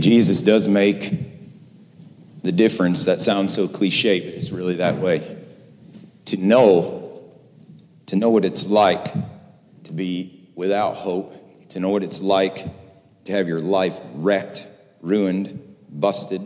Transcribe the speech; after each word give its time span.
Jesus 0.00 0.42
does 0.42 0.68
make 0.68 1.12
the 2.42 2.52
difference. 2.52 3.04
That 3.04 3.20
sounds 3.20 3.54
so 3.54 3.68
cliche, 3.68 4.20
but 4.20 4.34
it's 4.34 4.50
really 4.50 4.76
that 4.76 4.96
way. 4.98 5.38
To 6.26 6.36
know, 6.36 7.22
to 8.06 8.16
know 8.16 8.30
what 8.30 8.44
it's 8.44 8.70
like 8.70 9.04
to 9.84 9.92
be 9.92 10.48
without 10.54 10.94
hope, 10.96 11.34
to 11.70 11.80
know 11.80 11.90
what 11.90 12.02
it's 12.02 12.22
like 12.22 12.66
to 13.24 13.32
have 13.32 13.46
your 13.46 13.60
life 13.60 13.98
wrecked, 14.14 14.66
ruined, 15.00 15.76
busted, 15.88 16.40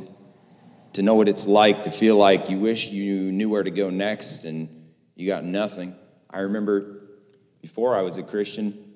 to 0.94 1.02
know 1.02 1.14
what 1.14 1.28
it's 1.28 1.46
like 1.46 1.84
to 1.84 1.90
feel 1.90 2.16
like 2.16 2.50
you 2.50 2.58
wish 2.58 2.88
you 2.88 3.32
knew 3.32 3.48
where 3.48 3.62
to 3.62 3.70
go 3.70 3.90
next 3.90 4.44
and 4.44 4.68
you 5.14 5.26
got 5.26 5.44
nothing. 5.44 5.94
I 6.30 6.40
remember 6.40 7.02
before 7.60 7.94
I 7.94 8.02
was 8.02 8.16
a 8.16 8.22
Christian, 8.22 8.94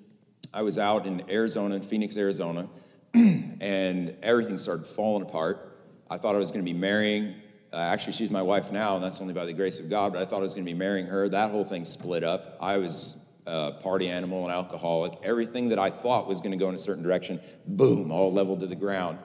I 0.53 0.63
was 0.63 0.79
out 0.79 1.07
in 1.07 1.31
Arizona, 1.31 1.81
Phoenix, 1.81 2.17
Arizona, 2.17 2.69
and 3.61 4.17
everything 4.23 4.57
started 4.59 4.87
falling 4.87 5.23
apart. 5.23 5.79
I 6.09 6.19
thought 6.19 6.35
I 6.35 6.39
was 6.39 6.51
going 6.51 6.65
to 6.65 6.73
be 6.73 6.79
marrying. 6.79 7.35
Uh, 7.73 7.77
actually, 7.77 8.13
she's 8.15 8.31
my 8.31 8.43
wife 8.43 8.73
now, 8.73 8.97
and 8.97 9.05
that's 9.05 9.21
only 9.21 9.35
by 9.35 9.45
the 9.45 9.53
grace 9.53 9.79
of 9.79 9.89
God, 9.89 10.13
but 10.13 10.23
I 10.23 10.25
thought 10.25 10.39
I 10.39 10.43
was 10.43 10.55
going 10.55 10.67
to 10.67 10.73
be 10.73 10.79
marrying 10.79 11.07
her. 11.07 11.29
That 11.29 11.51
whole 11.51 11.65
thing 11.65 11.85
split 11.85 12.25
up. 12.25 12.57
I 12.61 12.79
was 12.79 13.31
a 13.47 13.73
party 13.73 14.09
animal 14.09 14.45
and 14.45 14.53
alcoholic. 14.53 15.15
Everything 15.23 15.69
that 15.69 15.79
I 15.79 15.91
thought 15.91 16.27
was 16.27 16.41
going 16.41 16.53
to 16.53 16.57
go 16.57 16.69
in 16.69 16.75
a 16.75 16.79
certain 16.79 17.03
direction, 17.03 17.41
boom, 17.67 18.11
all 18.11 18.33
leveled 18.33 18.61
to 18.61 18.67
the 18.67 18.77
ground. 18.77 19.19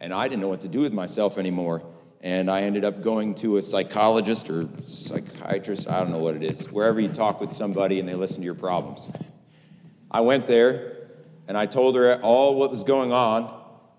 And 0.00 0.14
I 0.14 0.28
didn't 0.28 0.40
know 0.40 0.48
what 0.48 0.62
to 0.62 0.68
do 0.68 0.80
with 0.80 0.92
myself 0.92 1.38
anymore. 1.38 1.82
And 2.22 2.50
I 2.50 2.62
ended 2.62 2.84
up 2.84 3.02
going 3.02 3.34
to 3.36 3.56
a 3.56 3.62
psychologist 3.62 4.50
or 4.50 4.66
psychiatrist, 4.82 5.88
I 5.88 6.00
don't 6.00 6.10
know 6.10 6.18
what 6.18 6.36
it 6.36 6.42
is, 6.42 6.70
wherever 6.70 7.00
you 7.00 7.08
talk 7.08 7.40
with 7.40 7.52
somebody 7.52 8.00
and 8.00 8.08
they 8.08 8.14
listen 8.14 8.42
to 8.42 8.44
your 8.44 8.54
problems. 8.54 9.10
I 10.10 10.20
went 10.20 10.46
there 10.46 10.89
and 11.50 11.58
I 11.58 11.66
told 11.66 11.96
her 11.96 12.14
all 12.22 12.54
what 12.54 12.70
was 12.70 12.84
going 12.84 13.12
on, 13.12 13.52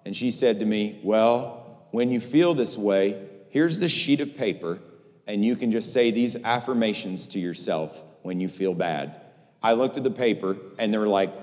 and 0.06 0.16
she 0.16 0.32
said 0.32 0.60
to 0.60 0.66
me, 0.66 1.02
Well, 1.04 1.86
when 1.92 2.10
you 2.10 2.22
feel 2.22 2.54
this 2.54 2.78
way, 2.78 3.28
here's 3.50 3.78
this 3.78 3.92
sheet 3.92 4.22
of 4.22 4.38
paper, 4.38 4.80
and 5.28 5.44
you 5.44 5.58
can 5.58 5.70
just 5.70 5.92
say 5.92 6.12
these 6.12 6.46
affirmations 6.46 7.28
to 7.28 7.40
yourself 7.40 8.06
when 8.22 8.40
you 8.40 8.48
feel 8.48 8.74
bad. 8.74 9.20
I 9.62 9.74
looked 9.74 9.98
at 9.98 10.06
the 10.06 10.12
paper, 10.12 10.56
and 10.80 10.94
there 10.94 11.02
were 11.02 11.10
like, 11.10 11.34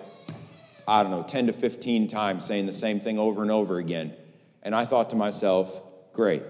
I 0.88 1.02
don't 1.02 1.12
know, 1.12 1.24
10 1.24 1.48
to 1.48 1.52
15 1.52 2.06
times 2.06 2.46
saying 2.46 2.64
the 2.64 2.72
same 2.72 3.00
thing 3.00 3.18
over 3.18 3.42
and 3.42 3.50
over 3.50 3.76
again. 3.76 4.14
And 4.62 4.74
I 4.74 4.86
thought 4.86 5.10
to 5.10 5.16
myself, 5.16 5.82
Great. 6.14 6.42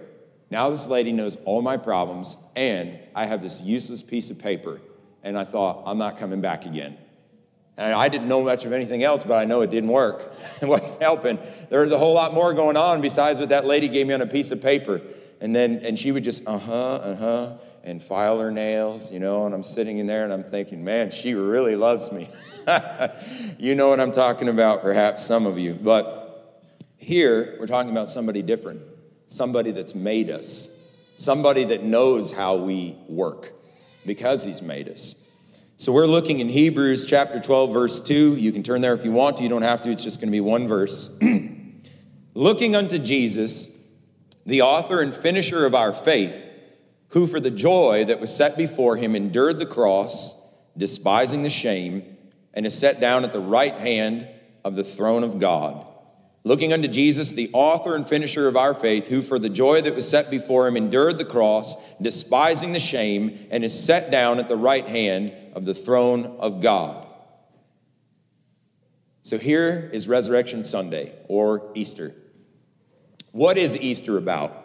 Now 0.53 0.71
this 0.71 0.87
lady 0.87 1.11
knows 1.11 1.35
all 1.47 1.63
my 1.63 1.79
problems, 1.79 2.49
and 2.55 2.97
I 3.13 3.27
have 3.27 3.43
this 3.43 3.61
useless 3.61 4.05
piece 4.05 4.31
of 4.31 4.39
paper. 4.39 4.81
And 5.25 5.37
I 5.37 5.43
thought, 5.43 5.83
I'm 5.85 5.99
not 5.99 6.17
coming 6.17 6.41
back 6.41 6.65
again. 6.65 6.97
And 7.79 7.95
I 7.95 8.09
didn't 8.09 8.27
know 8.27 8.43
much 8.43 8.65
of 8.65 8.73
anything 8.73 9.05
else, 9.05 9.23
but 9.23 9.35
I 9.35 9.45
know 9.45 9.61
it 9.61 9.71
didn't 9.71 9.91
work. 9.91 10.31
It 10.61 10.67
wasn't 10.67 11.01
helping. 11.01 11.39
There 11.71 11.83
was 11.83 11.93
a 11.93 11.99
whole 11.99 12.15
lot 12.15 12.35
more 12.35 12.53
going 12.53 12.77
on 12.77 13.01
besides 13.01 13.39
what 13.39 13.51
that 13.51 13.65
lady 13.65 13.89
gave 13.89 14.09
me 14.09 14.15
on 14.15 14.21
a 14.21 14.27
piece 14.27 14.51
of 14.51 14.61
paper. 14.61 15.01
And 15.41 15.55
then, 15.55 15.81
and 15.85 15.97
she 15.97 16.11
would 16.11 16.25
just, 16.25 16.49
uh 16.49 16.59
huh, 16.59 16.95
uh 16.97 17.17
huh, 17.17 17.53
and 17.85 18.03
file 18.03 18.41
her 18.41 18.51
nails, 18.51 19.13
you 19.13 19.21
know, 19.21 19.47
and 19.47 19.55
I'm 19.55 19.63
sitting 19.63 19.99
in 19.99 20.09
there 20.09 20.25
and 20.25 20.33
I'm 20.33 20.43
thinking, 20.43 20.83
man, 20.83 21.13
she 21.13 21.35
really 21.35 21.77
loves 21.77 22.11
me. 22.11 22.29
you 23.59 23.77
know 23.77 23.89
what 23.89 24.01
I'm 24.01 24.11
talking 24.11 24.49
about, 24.49 24.83
perhaps 24.83 25.25
some 25.25 25.47
of 25.47 25.59
you. 25.59 25.75
But 25.75 26.65
here, 26.97 27.57
we're 27.61 27.69
talking 27.69 27.93
about 27.93 28.11
somebody 28.11 28.43
different, 28.43 28.83
somebody 29.29 29.71
that's 29.71 29.95
made 29.95 30.29
us, 30.29 30.93
somebody 31.15 31.63
that 31.65 31.85
knows 31.85 32.33
how 32.33 32.57
we 32.57 32.97
work 33.09 33.53
because 34.05 34.43
he's 34.43 34.61
made 34.61 34.89
us. 34.89 35.28
So 35.81 35.93
we're 35.93 36.09
looking 36.09 36.41
in 36.41 36.49
Hebrews 36.49 37.07
chapter 37.07 37.39
12, 37.39 37.73
verse 37.73 38.03
2. 38.03 38.35
You 38.35 38.51
can 38.51 38.65
turn 38.65 38.81
there 38.81 38.95
if 38.95 39.05
you 39.05 39.13
want 39.13 39.37
to, 39.37 39.45
you 39.45 39.49
don't 39.49 39.63
have 39.63 39.81
to, 39.83 39.93
it's 39.93 40.03
just 40.03 40.21
going 40.21 40.27
to 40.27 40.33
be 40.33 40.41
one 40.41 40.67
verse. 40.67 41.17
looking 42.35 42.75
unto 42.75 42.99
Jesus, 42.99 43.89
the 44.45 44.63
author 44.63 45.01
and 45.01 45.15
finisher 45.15 45.65
of 45.65 45.77
our 45.77 45.93
faith, 45.93 46.53
who 47.11 47.29
for 47.29 47.39
the 47.39 47.53
joy 47.53 48.05
that 48.07 48.19
was 48.19 48.35
set 48.35 48.57
before 48.57 48.97
him 48.97 49.15
endured 49.15 49.61
the 49.61 49.67
cross, 49.67 50.53
despising 50.77 51.45
the 51.45 51.49
shame, 51.49 52.03
and 52.55 52.67
is 52.67 52.77
set 52.77 52.99
down 52.99 53.23
at 53.23 53.33
the 53.33 53.39
right 53.39 53.75
hand 53.75 54.29
of 54.65 54.75
the 54.75 54.83
throne 54.83 55.23
of 55.23 55.39
God. 55.39 55.87
Looking 56.49 56.73
unto 56.73 56.89
Jesus, 56.89 57.35
the 57.35 57.51
author 57.53 57.95
and 57.95 58.09
finisher 58.09 58.49
of 58.49 58.57
our 58.57 58.73
faith, 58.73 59.07
who 59.07 59.21
for 59.21 59.39
the 59.39 59.51
joy 59.51 59.83
that 59.83 59.95
was 59.95 60.09
set 60.09 60.31
before 60.31 60.67
him 60.67 60.79
endured 60.79 61.19
the 61.19 61.25
cross, 61.27 61.99
despising 61.99 62.73
the 62.73 62.81
shame, 62.81 63.39
and 63.51 63.63
is 63.63 63.85
set 63.85 64.11
down 64.11 64.39
at 64.39 64.49
the 64.49 64.57
right 64.57 64.87
hand 64.87 65.35
of 65.53 65.67
the 65.67 65.75
throne 65.75 66.25
of 66.25 66.63
God. 66.63 67.07
So 69.21 69.37
here 69.37 69.91
is 69.93 70.09
Resurrection 70.09 70.65
Sunday 70.65 71.13
or 71.29 71.71
Easter. 71.75 72.13
What 73.33 73.59
is 73.59 73.77
Easter 73.77 74.17
about? 74.17 74.65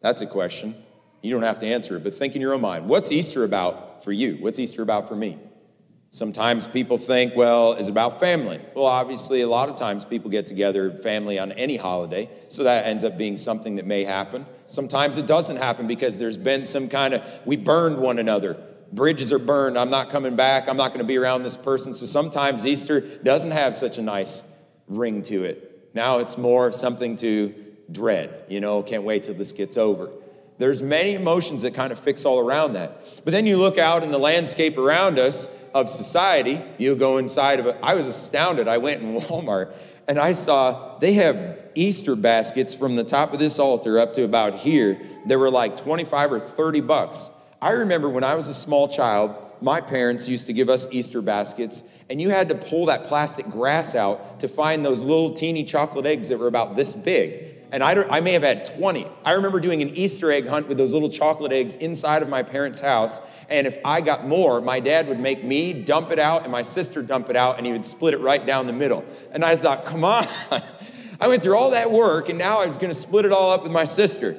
That's 0.00 0.22
a 0.22 0.26
question. 0.26 0.74
You 1.22 1.32
don't 1.32 1.44
have 1.44 1.60
to 1.60 1.66
answer 1.66 1.96
it, 1.96 2.02
but 2.02 2.12
think 2.12 2.34
in 2.34 2.42
your 2.42 2.54
own 2.54 2.60
mind. 2.60 2.88
What's 2.88 3.12
Easter 3.12 3.44
about 3.44 4.02
for 4.02 4.10
you? 4.10 4.38
What's 4.40 4.58
Easter 4.58 4.82
about 4.82 5.06
for 5.06 5.14
me? 5.14 5.38
Sometimes 6.12 6.66
people 6.66 6.98
think, 6.98 7.36
well, 7.36 7.74
it's 7.74 7.86
about 7.86 8.18
family. 8.18 8.60
Well, 8.74 8.86
obviously, 8.86 9.42
a 9.42 9.48
lot 9.48 9.68
of 9.68 9.76
times 9.76 10.04
people 10.04 10.28
get 10.28 10.44
together, 10.44 10.90
family, 10.90 11.38
on 11.38 11.52
any 11.52 11.76
holiday, 11.76 12.28
so 12.48 12.64
that 12.64 12.86
ends 12.86 13.04
up 13.04 13.16
being 13.16 13.36
something 13.36 13.76
that 13.76 13.86
may 13.86 14.02
happen. 14.02 14.44
Sometimes 14.66 15.18
it 15.18 15.28
doesn't 15.28 15.58
happen 15.58 15.86
because 15.86 16.18
there's 16.18 16.36
been 16.36 16.64
some 16.64 16.88
kind 16.88 17.14
of, 17.14 17.22
we 17.46 17.56
burned 17.56 17.98
one 17.98 18.18
another. 18.18 18.60
Bridges 18.92 19.32
are 19.32 19.38
burned. 19.38 19.78
I'm 19.78 19.90
not 19.90 20.10
coming 20.10 20.34
back. 20.34 20.68
I'm 20.68 20.76
not 20.76 20.88
going 20.88 20.98
to 20.98 21.06
be 21.06 21.16
around 21.16 21.44
this 21.44 21.56
person. 21.56 21.94
So 21.94 22.06
sometimes 22.06 22.66
Easter 22.66 23.02
doesn't 23.22 23.52
have 23.52 23.76
such 23.76 23.98
a 23.98 24.02
nice 24.02 24.60
ring 24.88 25.22
to 25.24 25.44
it. 25.44 25.90
Now 25.94 26.18
it's 26.18 26.36
more 26.36 26.66
of 26.66 26.74
something 26.74 27.14
to 27.16 27.54
dread. 27.92 28.46
You 28.48 28.60
know, 28.60 28.82
can't 28.82 29.04
wait 29.04 29.22
till 29.22 29.34
this 29.34 29.52
gets 29.52 29.76
over. 29.76 30.10
There's 30.60 30.82
many 30.82 31.14
emotions 31.14 31.62
that 31.62 31.72
kind 31.72 31.90
of 31.90 31.98
fix 31.98 32.26
all 32.26 32.38
around 32.38 32.74
that. 32.74 33.22
But 33.24 33.30
then 33.30 33.46
you 33.46 33.56
look 33.56 33.78
out 33.78 34.04
in 34.04 34.10
the 34.10 34.18
landscape 34.18 34.76
around 34.76 35.18
us 35.18 35.66
of 35.72 35.88
society, 35.88 36.60
you 36.76 36.94
go 36.96 37.16
inside 37.16 37.60
of 37.60 37.66
it. 37.66 37.78
I 37.82 37.94
was 37.94 38.06
astounded. 38.06 38.68
I 38.68 38.76
went 38.76 39.00
in 39.00 39.14
Walmart 39.22 39.72
and 40.06 40.18
I 40.18 40.32
saw 40.32 40.98
they 40.98 41.14
have 41.14 41.58
Easter 41.74 42.14
baskets 42.14 42.74
from 42.74 42.94
the 42.94 43.04
top 43.04 43.32
of 43.32 43.38
this 43.38 43.58
altar 43.58 43.98
up 43.98 44.12
to 44.14 44.24
about 44.24 44.54
here. 44.54 45.00
They 45.24 45.36
were 45.36 45.50
like 45.50 45.78
25 45.78 46.32
or 46.34 46.40
30 46.40 46.82
bucks. 46.82 47.30
I 47.62 47.70
remember 47.70 48.10
when 48.10 48.24
I 48.24 48.34
was 48.34 48.48
a 48.48 48.54
small 48.54 48.86
child, 48.86 49.34
my 49.62 49.80
parents 49.80 50.28
used 50.28 50.46
to 50.48 50.52
give 50.52 50.68
us 50.68 50.92
Easter 50.92 51.22
baskets, 51.22 52.04
and 52.10 52.20
you 52.20 52.28
had 52.28 52.50
to 52.50 52.54
pull 52.54 52.86
that 52.86 53.04
plastic 53.04 53.46
grass 53.46 53.94
out 53.94 54.40
to 54.40 54.48
find 54.48 54.84
those 54.84 55.02
little 55.02 55.32
teeny 55.32 55.64
chocolate 55.64 56.04
eggs 56.04 56.28
that 56.28 56.38
were 56.38 56.48
about 56.48 56.76
this 56.76 56.94
big 56.94 57.59
and 57.72 57.82
I, 57.82 57.92
I 58.08 58.20
may 58.20 58.32
have 58.32 58.42
had 58.42 58.66
20. 58.76 59.06
I 59.24 59.32
remember 59.32 59.60
doing 59.60 59.82
an 59.82 59.90
Easter 59.90 60.32
egg 60.32 60.48
hunt 60.48 60.68
with 60.68 60.76
those 60.76 60.92
little 60.92 61.08
chocolate 61.08 61.52
eggs 61.52 61.74
inside 61.74 62.22
of 62.22 62.28
my 62.28 62.42
parents' 62.42 62.80
house. 62.80 63.20
And 63.48 63.66
if 63.66 63.78
I 63.84 64.00
got 64.00 64.26
more, 64.26 64.60
my 64.60 64.80
dad 64.80 65.08
would 65.08 65.20
make 65.20 65.44
me 65.44 65.72
dump 65.72 66.10
it 66.10 66.18
out 66.18 66.42
and 66.42 66.52
my 66.52 66.62
sister 66.62 67.02
dump 67.02 67.30
it 67.30 67.36
out, 67.36 67.58
and 67.58 67.66
he 67.66 67.72
would 67.72 67.86
split 67.86 68.14
it 68.14 68.20
right 68.20 68.44
down 68.44 68.66
the 68.66 68.72
middle. 68.72 69.04
And 69.32 69.44
I 69.44 69.56
thought, 69.56 69.84
come 69.84 70.04
on. 70.04 70.26
I 71.20 71.28
went 71.28 71.42
through 71.42 71.56
all 71.56 71.70
that 71.72 71.90
work, 71.90 72.28
and 72.28 72.38
now 72.38 72.58
I 72.58 72.66
was 72.66 72.76
going 72.76 72.90
to 72.90 72.98
split 72.98 73.24
it 73.24 73.32
all 73.32 73.50
up 73.50 73.62
with 73.62 73.72
my 73.72 73.84
sister. 73.84 74.36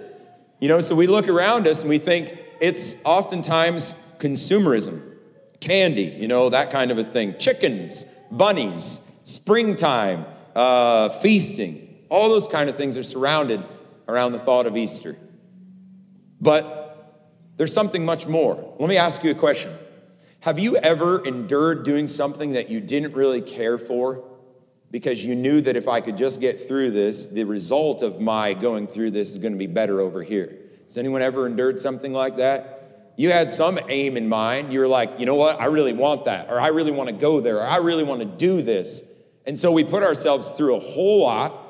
You 0.60 0.68
know, 0.68 0.80
so 0.80 0.96
we 0.96 1.08
look 1.08 1.28
around 1.28 1.68
us 1.68 1.82
and 1.82 1.90
we 1.90 1.98
think 1.98 2.38
it's 2.60 3.04
oftentimes 3.06 4.16
consumerism, 4.20 5.18
candy, 5.60 6.04
you 6.04 6.28
know, 6.28 6.50
that 6.50 6.70
kind 6.70 6.92
of 6.92 6.98
a 6.98 7.04
thing, 7.04 7.36
chickens, 7.40 8.20
bunnies, 8.32 9.20
springtime, 9.24 10.26
uh, 10.56 11.10
feasting. 11.10 11.91
All 12.12 12.28
those 12.28 12.50
kind 12.50 12.70
of 12.70 12.76
things 12.76 12.98
are 12.98 13.04
surrounded 13.04 13.64
around 14.06 14.34
the 14.34 14.40
thought 14.40 14.68
of 14.68 14.76
Easter. 14.76 15.16
But 16.42 17.32
there's 17.56 17.74
something 17.74 18.04
much 18.04 18.28
more. 18.28 18.76
Let 18.78 18.90
me 18.90 18.98
ask 18.98 19.24
you 19.24 19.32
a 19.32 19.36
question. 19.36 19.72
Have 20.42 20.60
you 20.60 20.76
ever 20.76 21.24
endured 21.24 21.86
doing 21.86 22.10
something 22.10 22.52
that 22.54 22.70
you 22.70 22.82
didn't 22.82 23.14
really 23.14 23.42
care 23.42 23.78
for 23.78 24.26
because 24.92 25.24
you 25.24 25.36
knew 25.36 25.62
that 25.62 25.78
if 25.78 25.88
I 25.88 26.02
could 26.02 26.18
just 26.18 26.42
get 26.42 26.68
through 26.68 26.92
this, 26.92 27.32
the 27.32 27.46
result 27.46 28.02
of 28.02 28.20
my 28.20 28.56
going 28.56 28.88
through 28.88 29.12
this 29.12 29.32
is 29.32 29.38
going 29.38 29.54
to 29.54 29.60
be 29.60 29.68
better 29.68 30.02
over 30.02 30.22
here? 30.22 30.58
Has 30.84 30.98
anyone 30.98 31.22
ever 31.22 31.48
endured 31.48 31.80
something 31.80 32.12
like 32.12 32.36
that? 32.38 33.14
You 33.16 33.32
had 33.32 33.52
some 33.52 33.80
aim 33.88 34.18
in 34.18 34.28
mind. 34.28 34.74
You 34.74 34.82
were 34.82 34.88
like, 34.90 35.18
you 35.18 35.26
know 35.26 35.36
what? 35.36 35.62
I 35.62 35.68
really 35.68 35.94
want 35.94 36.26
that, 36.26 36.50
or 36.50 36.60
I 36.60 36.68
really 36.68 36.92
want 36.92 37.08
to 37.08 37.16
go 37.16 37.40
there, 37.40 37.60
or 37.60 37.64
I 37.64 37.78
really 37.78 38.04
want 38.04 38.20
to 38.20 38.26
do 38.26 38.62
this. 38.62 39.24
And 39.46 39.58
so 39.58 39.72
we 39.72 39.86
put 39.86 40.04
ourselves 40.04 40.52
through 40.52 40.76
a 40.76 40.80
whole 40.80 41.22
lot 41.22 41.61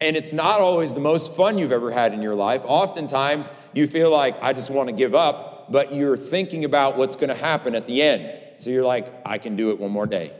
and 0.00 0.16
it's 0.16 0.32
not 0.32 0.60
always 0.60 0.94
the 0.94 1.00
most 1.00 1.34
fun 1.34 1.58
you've 1.58 1.72
ever 1.72 1.90
had 1.90 2.12
in 2.12 2.22
your 2.22 2.34
life. 2.34 2.62
Oftentimes, 2.64 3.50
you 3.72 3.86
feel 3.86 4.10
like, 4.10 4.36
I 4.42 4.52
just 4.52 4.70
want 4.70 4.88
to 4.88 4.94
give 4.94 5.14
up, 5.14 5.72
but 5.72 5.94
you're 5.94 6.16
thinking 6.16 6.64
about 6.64 6.96
what's 6.96 7.16
going 7.16 7.30
to 7.30 7.34
happen 7.34 7.74
at 7.74 7.86
the 7.86 8.02
end. 8.02 8.42
So 8.58 8.70
you're 8.70 8.84
like, 8.84 9.12
I 9.24 9.38
can 9.38 9.56
do 9.56 9.70
it 9.70 9.78
one 9.78 9.90
more 9.90 10.06
day. 10.06 10.32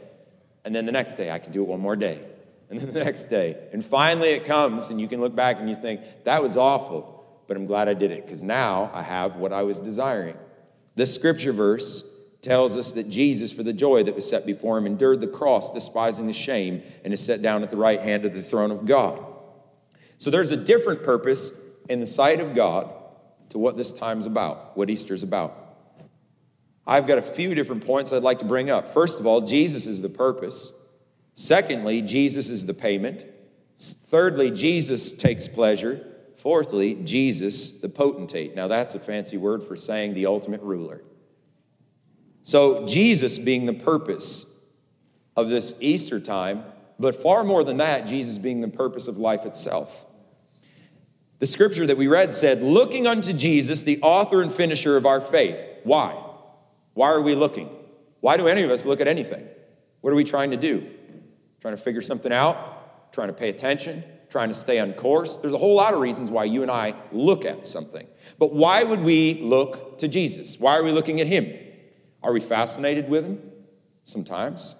And 0.63 0.75
then 0.75 0.85
the 0.85 0.91
next 0.91 1.15
day, 1.15 1.31
I 1.31 1.39
can 1.39 1.51
do 1.51 1.61
it 1.61 1.67
one 1.67 1.79
more 1.79 1.95
day. 1.95 2.19
And 2.69 2.79
then 2.79 2.93
the 2.93 3.03
next 3.03 3.25
day. 3.25 3.57
And 3.71 3.83
finally, 3.83 4.29
it 4.29 4.45
comes, 4.45 4.89
and 4.89 4.99
you 4.99 5.07
can 5.07 5.21
look 5.21 5.35
back 5.35 5.59
and 5.59 5.69
you 5.69 5.75
think, 5.75 6.01
that 6.25 6.43
was 6.43 6.57
awful, 6.57 7.25
but 7.47 7.55
I'm 7.55 7.65
glad 7.65 7.87
I 7.87 7.93
did 7.93 8.11
it 8.11 8.25
because 8.25 8.43
now 8.43 8.91
I 8.93 9.01
have 9.01 9.37
what 9.37 9.53
I 9.53 9.63
was 9.63 9.79
desiring. 9.79 10.35
This 10.95 11.15
scripture 11.15 11.53
verse 11.53 12.13
tells 12.41 12.75
us 12.75 12.91
that 12.93 13.09
Jesus, 13.09 13.53
for 13.53 13.63
the 13.63 13.73
joy 13.73 14.03
that 14.03 14.15
was 14.15 14.29
set 14.29 14.45
before 14.45 14.77
him, 14.77 14.85
endured 14.85 15.21
the 15.21 15.27
cross, 15.27 15.73
despising 15.73 16.27
the 16.27 16.33
shame, 16.33 16.83
and 17.03 17.13
is 17.13 17.25
set 17.25 17.41
down 17.41 17.63
at 17.63 17.71
the 17.71 17.77
right 17.77 18.01
hand 18.01 18.25
of 18.25 18.33
the 18.33 18.41
throne 18.41 18.71
of 18.71 18.85
God. 18.85 19.23
So 20.17 20.29
there's 20.29 20.51
a 20.51 20.57
different 20.57 21.03
purpose 21.03 21.63
in 21.89 21.99
the 21.99 22.05
sight 22.05 22.39
of 22.39 22.53
God 22.53 22.91
to 23.49 23.57
what 23.57 23.77
this 23.77 23.93
time's 23.93 24.25
about, 24.25 24.75
what 24.75 24.89
Easter's 24.89 25.23
about. 25.23 25.55
I've 26.85 27.05
got 27.05 27.17
a 27.17 27.21
few 27.21 27.53
different 27.53 27.85
points 27.85 28.13
I'd 28.13 28.23
like 28.23 28.39
to 28.39 28.45
bring 28.45 28.69
up. 28.69 28.89
First 28.89 29.19
of 29.19 29.27
all, 29.27 29.41
Jesus 29.41 29.85
is 29.85 30.01
the 30.01 30.09
purpose. 30.09 30.85
Secondly, 31.33 32.01
Jesus 32.01 32.49
is 32.49 32.65
the 32.65 32.73
payment. 32.73 33.25
Thirdly, 33.77 34.51
Jesus 34.51 35.17
takes 35.17 35.47
pleasure. 35.47 36.05
Fourthly, 36.37 36.95
Jesus, 36.95 37.81
the 37.81 37.89
potentate. 37.89 38.55
Now, 38.55 38.67
that's 38.67 38.95
a 38.95 38.99
fancy 38.99 39.37
word 39.37 39.63
for 39.63 39.75
saying 39.75 40.13
the 40.13 40.27
ultimate 40.27 40.61
ruler. 40.61 41.03
So, 42.43 42.87
Jesus 42.87 43.37
being 43.37 43.65
the 43.65 43.73
purpose 43.73 44.65
of 45.35 45.49
this 45.49 45.77
Easter 45.81 46.19
time, 46.19 46.63
but 46.97 47.15
far 47.15 47.43
more 47.43 47.63
than 47.63 47.77
that, 47.77 48.07
Jesus 48.07 48.37
being 48.37 48.61
the 48.61 48.67
purpose 48.67 49.07
of 49.07 49.17
life 49.17 49.45
itself. 49.45 50.06
The 51.39 51.47
scripture 51.47 51.85
that 51.85 51.97
we 51.97 52.07
read 52.07 52.33
said, 52.33 52.61
looking 52.63 53.05
unto 53.05 53.31
Jesus, 53.31 53.83
the 53.83 53.99
author 54.01 54.41
and 54.41 54.51
finisher 54.51 54.97
of 54.97 55.05
our 55.05 55.21
faith. 55.21 55.63
Why? 55.83 56.19
Why 56.93 57.09
are 57.09 57.21
we 57.21 57.35
looking? 57.35 57.69
Why 58.21 58.37
do 58.37 58.47
any 58.47 58.63
of 58.63 58.71
us 58.71 58.85
look 58.85 59.01
at 59.01 59.07
anything? 59.07 59.47
What 60.01 60.11
are 60.11 60.15
we 60.15 60.23
trying 60.23 60.51
to 60.51 60.57
do? 60.57 60.89
Trying 61.61 61.75
to 61.75 61.81
figure 61.81 62.01
something 62.01 62.31
out? 62.31 63.11
Trying 63.11 63.27
to 63.27 63.33
pay 63.33 63.49
attention? 63.49 64.03
Trying 64.29 64.49
to 64.49 64.55
stay 64.55 64.79
on 64.79 64.93
course? 64.93 65.35
There's 65.37 65.53
a 65.53 65.57
whole 65.59 65.75
lot 65.75 65.93
of 65.93 65.99
reasons 65.99 66.31
why 66.31 66.45
you 66.45 66.63
and 66.63 66.71
I 66.71 66.95
look 67.11 67.45
at 67.45 67.65
something. 67.65 68.07
But 68.39 68.53
why 68.53 68.83
would 68.83 69.01
we 69.01 69.41
look 69.41 69.99
to 69.99 70.07
Jesus? 70.07 70.59
Why 70.59 70.75
are 70.75 70.83
we 70.83 70.91
looking 70.91 71.21
at 71.21 71.27
him? 71.27 71.53
Are 72.23 72.33
we 72.33 72.39
fascinated 72.39 73.09
with 73.09 73.25
him? 73.25 73.39
Sometimes. 74.05 74.75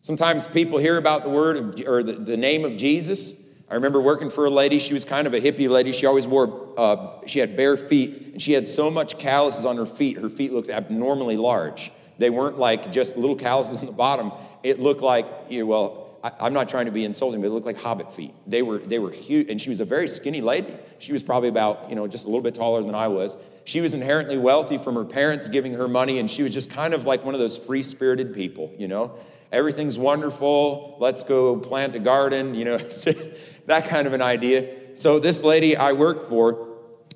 Sometimes 0.00 0.46
people 0.46 0.78
hear 0.78 0.96
about 0.96 1.22
the 1.22 1.28
word 1.28 1.56
of, 1.56 1.86
or 1.86 2.02
the, 2.02 2.12
the 2.12 2.36
name 2.36 2.64
of 2.64 2.78
Jesus 2.78 3.47
I 3.70 3.74
remember 3.74 4.00
working 4.00 4.30
for 4.30 4.46
a 4.46 4.50
lady. 4.50 4.78
She 4.78 4.94
was 4.94 5.04
kind 5.04 5.26
of 5.26 5.34
a 5.34 5.40
hippie 5.40 5.68
lady. 5.68 5.92
She 5.92 6.06
always 6.06 6.26
wore, 6.26 6.68
uh, 6.78 7.26
she 7.26 7.38
had 7.38 7.56
bare 7.56 7.76
feet, 7.76 8.30
and 8.32 8.42
she 8.42 8.52
had 8.52 8.66
so 8.66 8.90
much 8.90 9.18
calluses 9.18 9.66
on 9.66 9.76
her 9.76 9.86
feet. 9.86 10.16
Her 10.16 10.30
feet 10.30 10.52
looked 10.52 10.70
abnormally 10.70 11.36
large. 11.36 11.90
They 12.18 12.30
weren't 12.30 12.58
like 12.58 12.90
just 12.90 13.16
little 13.16 13.36
calluses 13.36 13.78
on 13.78 13.86
the 13.86 13.92
bottom. 13.92 14.32
It 14.62 14.80
looked 14.80 15.02
like, 15.02 15.26
you 15.50 15.60
know, 15.60 15.66
well, 15.66 16.08
I, 16.22 16.46
am 16.46 16.52
not 16.52 16.68
trying 16.68 16.86
to 16.86 16.92
be 16.92 17.04
insulting, 17.04 17.40
but 17.40 17.48
it 17.48 17.50
looked 17.50 17.66
like 17.66 17.76
hobbit 17.76 18.10
feet. 18.12 18.34
They 18.46 18.62
were, 18.62 18.78
they 18.78 18.98
were 18.98 19.10
huge, 19.10 19.48
and 19.48 19.60
she 19.60 19.68
was 19.68 19.80
a 19.80 19.84
very 19.84 20.08
skinny 20.08 20.40
lady. 20.40 20.74
She 20.98 21.12
was 21.12 21.22
probably 21.22 21.48
about, 21.48 21.88
you 21.88 21.94
know, 21.94 22.08
just 22.08 22.24
a 22.24 22.28
little 22.28 22.42
bit 22.42 22.54
taller 22.54 22.82
than 22.82 22.94
I 22.94 23.08
was. 23.08 23.36
She 23.64 23.80
was 23.80 23.94
inherently 23.94 24.38
wealthy 24.38 24.78
from 24.78 24.94
her 24.94 25.04
parents 25.04 25.48
giving 25.48 25.74
her 25.74 25.88
money, 25.88 26.18
and 26.18 26.30
she 26.30 26.42
was 26.42 26.52
just 26.52 26.70
kind 26.70 26.94
of 26.94 27.04
like 27.04 27.24
one 27.24 27.34
of 27.34 27.40
those 27.40 27.56
free 27.56 27.82
spirited 27.82 28.34
people, 28.34 28.72
you 28.78 28.88
know? 28.88 29.12
Everything's 29.52 29.98
wonderful. 29.98 30.96
Let's 31.00 31.22
go 31.22 31.56
plant 31.56 31.94
a 31.94 31.98
garden, 31.98 32.54
you 32.54 32.64
know? 32.64 32.78
that 33.68 33.88
kind 33.88 34.06
of 34.06 34.12
an 34.12 34.22
idea. 34.22 34.96
So, 34.96 35.20
this 35.20 35.44
lady 35.44 35.76
I 35.76 35.92
worked 35.92 36.24
for, 36.24 36.68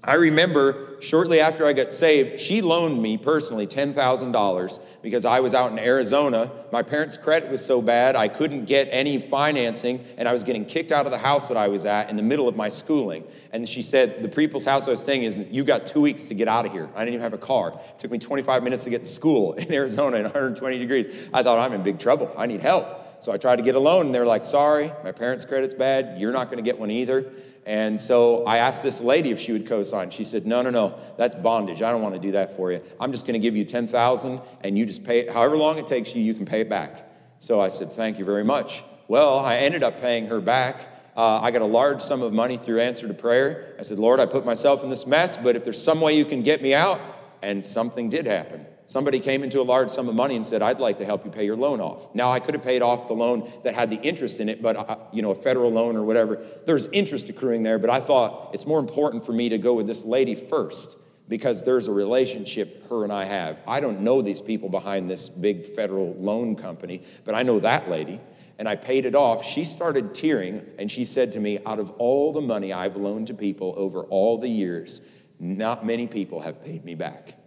I 0.05 0.15
remember 0.15 1.01
shortly 1.01 1.41
after 1.41 1.67
I 1.67 1.73
got 1.73 1.91
saved, 1.91 2.41
she 2.41 2.61
loaned 2.61 3.01
me 3.01 3.17
personally 3.17 3.67
$10,000 3.67 4.79
because 5.01 5.25
I 5.25 5.41
was 5.41 5.55
out 5.55 5.73
in 5.73 5.79
Arizona. 5.79 6.51
My 6.71 6.83
parents' 6.83 7.17
credit 7.17 7.51
was 7.51 7.65
so 7.65 7.83
bad, 7.83 8.15
I 8.15 8.29
couldn't 8.29 8.67
get 8.67 8.89
any 8.91 9.19
financing, 9.19 10.05
and 10.17 10.29
I 10.29 10.33
was 10.33 10.45
getting 10.45 10.65
kicked 10.65 10.93
out 10.93 11.07
of 11.07 11.13
the 11.13 11.19
house 11.19 11.49
that 11.49 11.57
I 11.57 11.69
was 11.69 11.85
at 11.85 12.11
in 12.11 12.17
the 12.17 12.23
middle 12.23 12.49
of 12.49 12.55
my 12.55 12.69
schooling. 12.69 13.25
And 13.53 13.69
she 13.69 13.83
said, 13.83 14.23
The 14.23 14.29
people's 14.29 14.65
house 14.65 14.87
I 14.87 14.91
was 14.91 15.03
staying 15.03 15.23
is, 15.23 15.51
you 15.51 15.65
got 15.65 15.87
two 15.87 16.01
weeks 16.01 16.25
to 16.25 16.35
get 16.35 16.49
out 16.49 16.67
of 16.67 16.73
here. 16.73 16.89
I 16.95 17.01
didn't 17.01 17.15
even 17.15 17.23
have 17.23 17.33
a 17.33 17.39
car. 17.39 17.73
It 17.73 17.99
took 17.99 18.11
me 18.11 18.19
25 18.19 18.63
minutes 18.63 18.85
to 18.85 18.91
get 18.91 19.01
to 19.01 19.07
school 19.07 19.53
in 19.55 19.73
Arizona 19.73 20.19
in 20.19 20.25
120 20.25 20.79
degrees. 20.79 21.07
I 21.33 21.43
thought, 21.43 21.59
I'm 21.59 21.73
in 21.73 21.83
big 21.83 21.99
trouble. 21.99 22.33
I 22.37 22.47
need 22.47 22.61
help. 22.61 23.02
So 23.23 23.31
I 23.31 23.37
tried 23.37 23.55
to 23.55 23.63
get 23.63 23.77
a 23.77 23.79
loan, 23.79 24.07
and 24.07 24.15
they're 24.15 24.27
like, 24.27 24.43
sorry, 24.43 24.91
my 25.05 25.13
parents' 25.13 25.45
credit's 25.45 25.75
bad. 25.75 26.21
You're 26.21 26.33
not 26.33 26.47
going 26.47 26.57
to 26.57 26.69
get 26.69 26.77
one 26.77 26.91
either. 26.91 27.33
And 27.65 28.01
so 28.01 28.45
I 28.47 28.59
asked 28.59 28.83
this 28.83 29.01
lady 29.01 29.31
if 29.31 29.39
she 29.39 29.53
would 29.53 29.65
co-sign. 29.65 30.11
She 30.11 30.25
said, 30.25 30.45
"No, 30.45 30.61
no, 30.61 30.71
no. 30.71 30.99
That's 31.17 31.37
bondage. 31.37 31.83
I 31.83 31.93
don't 31.93 32.03
want 32.03 32.17
to 32.17 32.21
do 32.21 32.33
that 32.33 32.57
for 32.57 32.73
you. 32.73 32.83
I'm 32.99 33.13
just 33.13 33.25
going 33.25 33.35
to 33.35 33.39
give 33.39 33.55
you 33.55 33.65
10,000 33.65 34.41
and 34.65 34.77
you 34.77 34.85
just 34.85 35.07
pay 35.07 35.21
it 35.21 35.31
however 35.33 35.57
long 35.57 35.79
it 35.79 35.87
takes 35.87 36.17
you, 36.17 36.21
you 36.21 36.35
can 36.35 36.47
pay 36.47 36.63
it 36.63 36.69
back." 36.69 37.09
So 37.39 37.61
I 37.61 37.69
said, 37.69 37.93
"Thank 37.93 38.19
you 38.19 38.25
very 38.25 38.43
much." 38.43 38.83
Well, 39.07 39.39
I 39.39 39.59
ended 39.59 39.85
up 39.85 40.01
paying 40.01 40.27
her 40.27 40.41
back. 40.41 40.89
Uh, 41.17 41.39
I 41.41 41.53
got 41.53 41.63
a 41.63 41.67
large 41.67 42.01
sum 42.01 42.23
of 42.23 42.33
money 42.33 42.57
through 42.57 42.81
answer 42.81 43.07
to 43.07 43.15
prayer. 43.15 43.77
I 43.79 43.83
said, 43.83 44.01
"Lord, 44.01 44.19
I 44.19 44.27
put 44.27 44.45
myself 44.45 44.83
in 44.83 44.91
this 44.91 45.07
mess, 45.07 45.37
but 45.37 45.55
if 45.55 45.63
there's 45.63 45.81
some 45.81 46.01
way 46.01 46.17
you 46.17 46.25
can 46.25 46.43
get 46.43 46.61
me 46.61 46.75
out," 46.75 47.01
and 47.41 47.65
something 47.65 48.09
did 48.09 48.27
happen. 48.27 48.67
Somebody 48.93 49.21
came 49.21 49.43
into 49.43 49.59
a 49.59 49.63
large 49.63 49.89
sum 49.89 50.07
of 50.11 50.15
money 50.15 50.37
and 50.37 50.45
said, 50.45 50.61
I'd 50.61 50.79
like 50.79 50.99
to 50.99 51.07
help 51.07 51.25
you 51.25 51.31
pay 51.31 51.47
your 51.47 51.57
loan 51.57 51.81
off. 51.81 52.15
Now, 52.15 52.31
I 52.31 52.41
could 52.41 52.53
have 52.53 52.63
paid 52.63 52.83
off 52.83 53.09
the 53.09 53.15
loan 53.15 53.51
that 53.65 53.75
had 53.75 53.89
the 53.89 53.97
interest 53.97 54.39
in 54.39 54.51
it, 54.51 54.61
but, 54.61 54.77
uh, 54.77 54.97
you 55.15 55.23
know, 55.23 55.31
a 55.31 55.35
federal 55.35 55.71
loan 55.71 55.97
or 55.97 56.03
whatever, 56.03 56.45
there's 56.67 56.85
interest 56.89 57.31
accruing 57.31 57.63
there. 57.63 57.79
But 57.79 57.89
I 57.89 58.01
thought 58.01 58.51
it's 58.53 58.67
more 58.67 58.79
important 58.79 59.25
for 59.25 59.33
me 59.33 59.49
to 59.49 59.57
go 59.57 59.73
with 59.73 59.87
this 59.87 60.05
lady 60.05 60.35
first 60.35 60.99
because 61.27 61.65
there's 61.65 61.89
a 61.89 61.91
relationship 61.91 62.87
her 62.91 63.03
and 63.03 63.11
I 63.11 63.25
have. 63.25 63.61
I 63.67 63.81
don't 63.81 64.03
know 64.03 64.21
these 64.21 64.43
people 64.43 64.69
behind 64.69 65.09
this 65.09 65.27
big 65.27 65.65
federal 65.65 66.13
loan 66.17 66.55
company, 66.55 67.03
but 67.25 67.35
I 67.35 67.45
know 67.45 67.61
that 67.61 67.89
lady. 67.89 68.21
And 68.59 68.69
I 68.69 68.77
paid 68.77 69.07
it 69.07 69.15
off. 69.15 69.43
She 69.43 69.65
started 69.65 70.15
tearing 70.15 70.67
and 70.79 70.91
she 70.91 71.07
said 71.07 71.33
to 71.33 71.41
me, 71.41 71.61
Out 71.65 71.79
of 71.79 71.93
all 71.93 72.31
the 72.31 72.43
money 72.43 72.75
I've 72.75 72.97
loaned 72.97 73.29
to 73.29 73.35
people 73.35 73.73
over 73.75 74.03
all 74.03 74.37
the 74.37 74.51
years, 74.51 75.09
not 75.41 75.87
many 75.87 76.07
people 76.07 76.41
have 76.41 76.63
paid 76.63 76.85
me 76.85 76.95
back. 76.95 77.39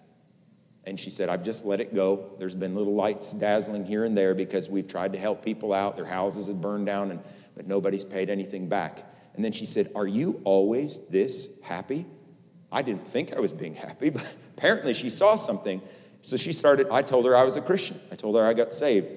And 0.85 0.99
she 0.99 1.09
said, 1.09 1.29
I've 1.29 1.43
just 1.43 1.65
let 1.65 1.79
it 1.79 1.95
go. 1.95 2.35
There's 2.37 2.53
been 2.53 2.75
little 2.75 2.93
lights 2.93 3.33
dazzling 3.33 3.85
here 3.85 4.05
and 4.05 4.15
there 4.15 4.35
because 4.35 4.69
we've 4.69 4.87
tried 4.87 5.13
to 5.13 5.19
help 5.19 5.43
people 5.43 5.73
out. 5.73 5.95
Their 5.95 6.05
houses 6.05 6.47
had 6.47 6.61
burned 6.61 6.85
down, 6.85 7.11
and, 7.11 7.19
but 7.55 7.67
nobody's 7.67 8.05
paid 8.05 8.29
anything 8.29 8.67
back. 8.67 9.03
And 9.35 9.43
then 9.43 9.51
she 9.51 9.65
said, 9.65 9.89
Are 9.95 10.07
you 10.07 10.39
always 10.43 11.07
this 11.07 11.59
happy? 11.61 12.05
I 12.71 12.81
didn't 12.81 13.07
think 13.07 13.33
I 13.33 13.39
was 13.39 13.51
being 13.51 13.73
happy, 13.73 14.09
but 14.11 14.25
apparently 14.55 14.93
she 14.93 15.09
saw 15.09 15.35
something. 15.35 15.81
So 16.21 16.37
she 16.37 16.53
started, 16.53 16.89
I 16.89 17.01
told 17.01 17.25
her 17.25 17.35
I 17.35 17.43
was 17.43 17.55
a 17.55 17.61
Christian. 17.61 17.99
I 18.11 18.15
told 18.15 18.35
her 18.35 18.45
I 18.45 18.53
got 18.53 18.73
saved. 18.73 19.07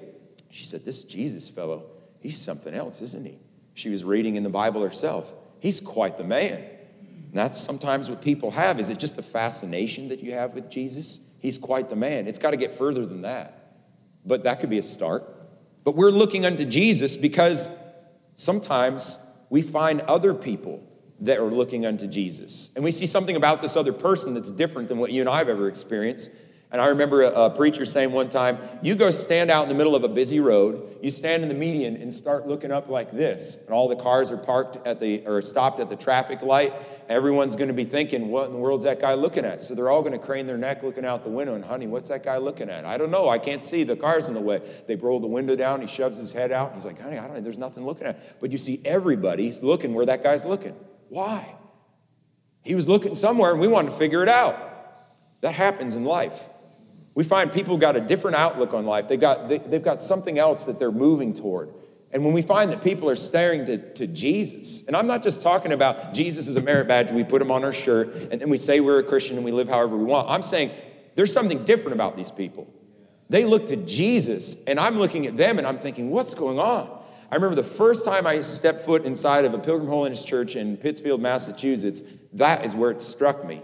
She 0.49 0.65
said, 0.65 0.83
This 0.83 1.03
Jesus 1.03 1.49
fellow, 1.49 1.83
he's 2.19 2.39
something 2.39 2.73
else, 2.73 3.01
isn't 3.01 3.25
he? 3.25 3.37
She 3.75 3.89
was 3.89 4.03
reading 4.03 4.35
in 4.35 4.43
the 4.43 4.49
Bible 4.49 4.81
herself. 4.81 5.33
He's 5.59 5.79
quite 5.79 6.17
the 6.17 6.23
man. 6.23 6.55
And 6.55 7.37
that's 7.37 7.61
sometimes 7.61 8.09
what 8.09 8.21
people 8.21 8.49
have. 8.51 8.79
Is 8.79 8.89
it 8.89 8.97
just 8.97 9.17
a 9.19 9.21
fascination 9.21 10.07
that 10.07 10.21
you 10.21 10.31
have 10.31 10.55
with 10.55 10.69
Jesus? 10.71 11.28
He's 11.39 11.57
quite 11.57 11.89
the 11.89 11.95
man. 11.95 12.27
It's 12.27 12.39
got 12.39 12.51
to 12.51 12.57
get 12.57 12.71
further 12.71 13.05
than 13.05 13.23
that. 13.23 13.73
But 14.25 14.43
that 14.43 14.59
could 14.59 14.69
be 14.69 14.77
a 14.77 14.83
start. 14.83 15.23
But 15.83 15.95
we're 15.95 16.11
looking 16.11 16.45
unto 16.45 16.65
Jesus 16.65 17.15
because 17.15 17.77
sometimes 18.35 19.17
we 19.49 19.61
find 19.61 20.01
other 20.01 20.33
people 20.33 20.83
that 21.21 21.39
are 21.39 21.49
looking 21.49 21.85
unto 21.85 22.07
Jesus. 22.07 22.73
And 22.75 22.83
we 22.83 22.91
see 22.91 23.05
something 23.05 23.35
about 23.35 23.61
this 23.61 23.75
other 23.75 23.93
person 23.93 24.33
that's 24.33 24.51
different 24.51 24.87
than 24.87 24.99
what 24.99 25.11
you 25.11 25.21
and 25.21 25.29
I 25.29 25.39
have 25.39 25.49
ever 25.49 25.67
experienced. 25.67 26.31
And 26.71 26.79
I 26.79 26.89
remember 26.89 27.23
a, 27.23 27.49
preacher 27.49 27.83
saying 27.83 28.11
one 28.11 28.29
time, 28.29 28.59
you 28.83 28.93
go 28.93 29.09
stand 29.09 29.49
out 29.49 29.63
in 29.63 29.69
the 29.69 29.75
middle 29.75 29.95
of 29.95 30.03
a 30.03 30.07
busy 30.07 30.39
road, 30.39 30.97
you 31.01 31.09
stand 31.09 31.41
in 31.41 31.49
the 31.49 31.55
median 31.55 31.95
and 31.95 32.13
start 32.13 32.47
looking 32.47 32.71
up 32.71 32.89
like 32.89 33.11
this. 33.11 33.63
And 33.65 33.69
all 33.73 33.87
the 33.87 33.95
cars 33.95 34.29
are 34.29 34.37
parked 34.37 34.85
at 34.85 34.99
the, 34.99 35.25
or 35.25 35.41
stopped 35.41 35.79
at 35.79 35.89
the 35.89 35.95
traffic 35.95 36.43
light. 36.43 36.71
Everyone's 37.07 37.55
going 37.55 37.69
to 37.69 37.73
be 37.73 37.85
thinking, 37.85 38.29
what 38.29 38.45
in 38.45 38.53
the 38.53 38.59
world's 38.59 38.83
that 38.83 38.99
guy 38.99 39.15
looking 39.15 39.45
at? 39.45 39.63
So 39.63 39.73
they're 39.73 39.89
all 39.89 40.03
going 40.03 40.13
to 40.13 40.23
crane 40.23 40.45
their 40.45 40.59
neck 40.59 40.83
looking 40.83 41.05
out 41.05 41.23
the 41.23 41.29
window. 41.29 41.55
And 41.55 41.65
honey, 41.65 41.87
what's 41.87 42.09
that 42.09 42.23
guy 42.23 42.37
looking 42.37 42.69
at? 42.69 42.85
I 42.85 42.99
don't 42.99 43.09
know. 43.09 43.29
I 43.29 43.39
can't 43.39 43.63
see. 43.63 43.83
The 43.83 43.95
car's 43.95 44.27
in 44.27 44.35
the 44.35 44.41
way. 44.41 44.61
They 44.85 44.95
roll 44.95 45.19
the 45.19 45.25
window 45.25 45.55
down. 45.55 45.81
He 45.81 45.87
shoves 45.87 46.19
his 46.19 46.31
head 46.31 46.51
out. 46.51 46.75
He's 46.75 46.85
like, 46.85 47.01
honey, 47.01 47.17
I 47.17 47.25
don't 47.25 47.33
know. 47.33 47.41
There's 47.41 47.57
nothing 47.57 47.83
looking 47.83 48.05
at. 48.05 48.39
But 48.39 48.51
you 48.51 48.59
see 48.59 48.79
everybody's 48.85 49.63
looking 49.63 49.95
where 49.95 50.05
that 50.05 50.21
guy's 50.21 50.45
looking. 50.45 50.75
Why? 51.07 51.55
He 52.61 52.75
was 52.75 52.87
looking 52.87 53.15
somewhere 53.15 53.49
and 53.49 53.59
we 53.59 53.67
wanted 53.67 53.89
to 53.89 53.97
figure 53.97 54.21
it 54.21 54.29
out. 54.29 54.67
That 55.41 55.55
happens 55.55 55.95
in 55.95 56.03
life. 56.03 56.47
We 57.15 57.23
find 57.23 57.51
people 57.51 57.77
got 57.77 57.95
a 57.95 58.01
different 58.01 58.37
outlook 58.37 58.73
on 58.73 58.85
life. 58.85 59.07
They 59.07 59.17
got, 59.17 59.49
they, 59.49 59.57
they've 59.57 59.83
got 59.83 60.01
something 60.01 60.39
else 60.39 60.65
that 60.65 60.79
they're 60.79 60.91
moving 60.91 61.33
toward. 61.33 61.69
And 62.11 62.23
when 62.23 62.33
we 62.33 62.41
find 62.41 62.71
that 62.71 62.83
people 62.83 63.09
are 63.09 63.15
staring 63.15 63.65
to, 63.67 63.77
to 63.93 64.07
Jesus, 64.07 64.87
and 64.87 64.95
I'm 64.95 65.05
not 65.05 65.21
just 65.21 65.43
talking 65.43 65.73
about 65.73 66.13
Jesus 66.13 66.47
as 66.47 66.55
a 66.55 66.61
merit 66.61 66.87
badge, 66.87 67.11
we 67.11 67.23
put 67.23 67.41
him 67.41 67.51
on 67.51 67.63
our 67.63 67.73
shirt, 67.73 68.15
and 68.31 68.41
then 68.41 68.49
we 68.49 68.57
say 68.57 68.79
we're 68.79 68.99
a 68.99 69.03
Christian 69.03 69.35
and 69.35 69.45
we 69.45 69.51
live 69.51 69.67
however 69.67 69.95
we 69.95 70.05
want. 70.05 70.27
I'm 70.29 70.41
saying 70.41 70.71
there's 71.15 71.31
something 71.31 71.63
different 71.65 71.93
about 71.93 72.15
these 72.15 72.31
people. 72.31 72.67
They 73.29 73.45
look 73.45 73.67
to 73.67 73.75
Jesus, 73.75 74.63
and 74.65 74.79
I'm 74.79 74.97
looking 74.97 75.27
at 75.27 75.37
them 75.37 75.59
and 75.59 75.67
I'm 75.67 75.77
thinking, 75.77 76.09
what's 76.09 76.33
going 76.33 76.57
on? 76.57 76.99
I 77.31 77.35
remember 77.35 77.55
the 77.55 77.63
first 77.63 78.05
time 78.05 78.25
I 78.25 78.41
stepped 78.41 78.79
foot 78.79 79.05
inside 79.05 79.45
of 79.45 79.53
a 79.53 79.59
Pilgrim 79.59 79.87
Holiness 79.87 80.23
Church 80.23 80.55
in 80.55 80.77
Pittsfield, 80.77 81.21
Massachusetts, 81.21 82.01
that 82.33 82.65
is 82.65 82.73
where 82.73 82.89
it 82.89 83.03
struck 83.03 83.45
me. 83.45 83.61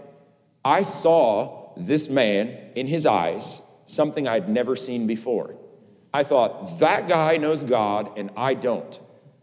I 0.64 0.82
saw 0.82 1.65
this 1.76 2.08
man 2.08 2.56
in 2.74 2.86
his 2.86 3.06
eyes 3.06 3.62
something 3.86 4.26
I'd 4.26 4.48
never 4.48 4.76
seen 4.76 5.06
before. 5.06 5.54
I 6.12 6.24
thought, 6.24 6.80
that 6.80 7.08
guy 7.08 7.36
knows 7.36 7.62
God 7.62 8.18
and 8.18 8.30
I 8.36 8.54
don't. 8.54 8.98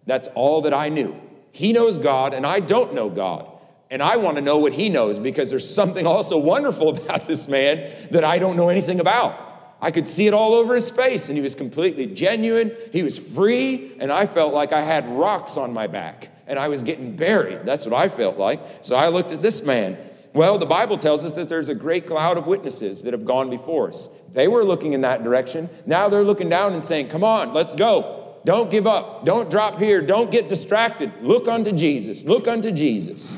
That's 0.06 0.28
all 0.30 0.62
that 0.64 0.74
I 0.74 0.90
knew. 0.90 1.16
He 1.52 1.72
knows 1.72 1.98
God 1.98 2.34
and 2.34 2.46
I 2.46 2.60
don't 2.60 2.94
know 2.94 3.10
God. 3.10 3.50
And 3.90 4.02
I 4.02 4.18
want 4.18 4.38
to 4.38 4.42
know 4.42 4.58
what 4.58 4.74
he 4.74 4.90
knows 4.90 5.20
because 5.20 5.50
there's 5.50 5.70
something 5.70 6.08
also 6.08 6.38
wonderful 6.38 6.90
about 6.98 7.28
this 7.28 7.48
man 7.48 7.92
that 8.12 8.24
I 8.24 8.40
don't 8.40 8.58
know 8.58 8.70
anything 8.70 9.00
about. 9.00 9.40
I 9.80 9.92
could 9.92 10.08
see 10.08 10.28
it 10.28 10.34
all 10.34 10.54
over 10.54 10.74
his 10.74 10.90
face, 10.90 11.28
and 11.28 11.38
he 11.38 11.44
was 11.44 11.56
completely 11.56 12.06
genuine. 12.08 12.72
He 12.94 13.04
was 13.04 13.20
free, 13.20 13.92
and 14.00 14.14
I 14.14 14.26
felt 14.26 14.54
like 14.54 14.72
I 14.72 14.82
had 14.82 15.06
rocks 15.10 15.58
on 15.58 15.74
my 15.74 15.88
back 15.88 16.30
and 16.48 16.60
I 16.60 16.68
was 16.68 16.84
getting 16.84 17.16
buried. 17.16 17.66
That's 17.66 17.86
what 17.86 17.94
I 17.94 18.10
felt 18.10 18.38
like. 18.38 18.60
So 18.82 18.96
I 18.96 19.08
looked 19.08 19.32
at 19.32 19.42
this 19.42 19.66
man. 19.66 19.98
Well, 20.34 20.58
the 20.58 20.66
Bible 20.66 20.98
tells 20.98 21.24
us 21.24 21.32
that 21.34 21.48
there's 21.48 21.70
a 21.70 21.76
great 21.76 22.08
cloud 22.08 22.38
of 22.38 22.48
witnesses 22.48 23.04
that 23.04 23.14
have 23.14 23.24
gone 23.24 23.50
before 23.50 23.90
us. 23.90 24.08
They 24.34 24.48
were 24.48 24.64
looking 24.64 24.94
in 24.94 25.02
that 25.02 25.24
direction. 25.24 25.70
Now 25.86 26.10
they're 26.10 26.24
looking 26.24 26.50
down 26.50 26.74
and 26.74 26.84
saying, 26.84 27.10
Come 27.10 27.24
on, 27.24 27.54
let's 27.54 27.74
go. 27.74 28.36
Don't 28.46 28.70
give 28.70 28.88
up. 28.88 29.26
Don't 29.26 29.50
drop 29.50 29.80
here. 29.80 30.02
Don't 30.02 30.32
get 30.32 30.50
distracted. 30.50 31.12
Look 31.22 31.48
unto 31.48 31.72
Jesus. 31.72 32.26
Look 32.26 32.48
unto 32.48 32.72
Jesus. 32.72 33.38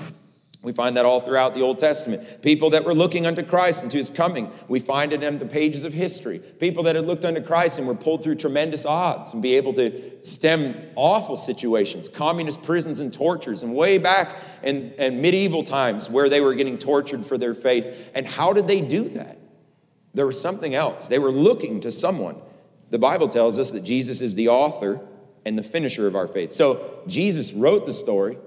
We 0.65 0.73
find 0.73 0.97
that 0.97 1.05
all 1.05 1.21
throughout 1.21 1.53
the 1.53 1.61
Old 1.61 1.77
Testament. 1.77 2.41
People 2.41 2.71
that 2.71 2.83
were 2.83 2.95
looking 2.95 3.27
unto 3.27 3.43
Christ 3.43 3.83
and 3.83 3.91
to 3.91 3.97
his 3.97 4.09
coming. 4.09 4.51
We 4.67 4.79
find 4.79 5.13
it 5.13 5.21
in 5.21 5.37
the 5.37 5.45
pages 5.45 5.83
of 5.83 5.93
history. 5.93 6.39
People 6.39 6.83
that 6.83 6.95
had 6.95 7.05
looked 7.05 7.23
unto 7.23 7.39
Christ 7.39 7.77
and 7.77 7.87
were 7.87 7.93
pulled 7.93 8.23
through 8.23 8.35
tremendous 8.35 8.83
odds 8.83 9.33
and 9.33 9.43
be 9.43 9.55
able 9.55 9.73
to 9.73 10.25
stem 10.25 10.75
awful 10.95 11.35
situations, 11.35 12.09
communist 12.09 12.63
prisons 12.63 12.99
and 12.99 13.13
tortures, 13.13 13.61
and 13.61 13.75
way 13.75 13.99
back 13.99 14.37
in, 14.63 14.91
in 14.93 15.21
medieval 15.21 15.61
times 15.61 16.09
where 16.09 16.29
they 16.29 16.41
were 16.41 16.55
getting 16.55 16.79
tortured 16.79 17.23
for 17.23 17.37
their 17.37 17.53
faith. 17.53 18.09
And 18.15 18.25
how 18.25 18.51
did 18.51 18.67
they 18.67 18.81
do 18.81 19.07
that? 19.09 19.37
There 20.15 20.25
was 20.25 20.41
something 20.41 20.73
else. 20.73 21.07
They 21.07 21.19
were 21.19 21.31
looking 21.31 21.81
to 21.81 21.91
someone. 21.91 22.41
The 22.89 22.97
Bible 22.97 23.27
tells 23.27 23.59
us 23.59 23.69
that 23.71 23.83
Jesus 23.83 24.19
is 24.19 24.33
the 24.33 24.49
author 24.49 24.99
and 25.45 25.55
the 25.55 25.63
finisher 25.63 26.07
of 26.07 26.15
our 26.15 26.27
faith. 26.27 26.51
So 26.51 27.01
Jesus 27.05 27.53
wrote 27.53 27.85
the 27.85 27.93
story 27.93 28.39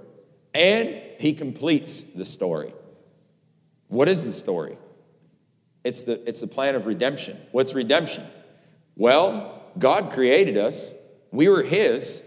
and 0.52 1.00
he 1.18 1.32
completes 1.34 2.02
the 2.02 2.25
story. 2.25 2.72
What 3.88 4.08
is 4.08 4.22
the 4.22 4.32
story? 4.32 4.78
It's 5.82 6.04
the, 6.04 6.26
it's 6.28 6.40
the 6.40 6.46
plan 6.46 6.76
of 6.76 6.87
redemption. 6.87 7.37
What's 7.50 7.75
redemption? 7.75 8.25
Well, 8.96 9.62
God 9.78 10.12
created 10.12 10.56
us, 10.56 10.94
we 11.30 11.48
were 11.48 11.62
his, 11.62 12.25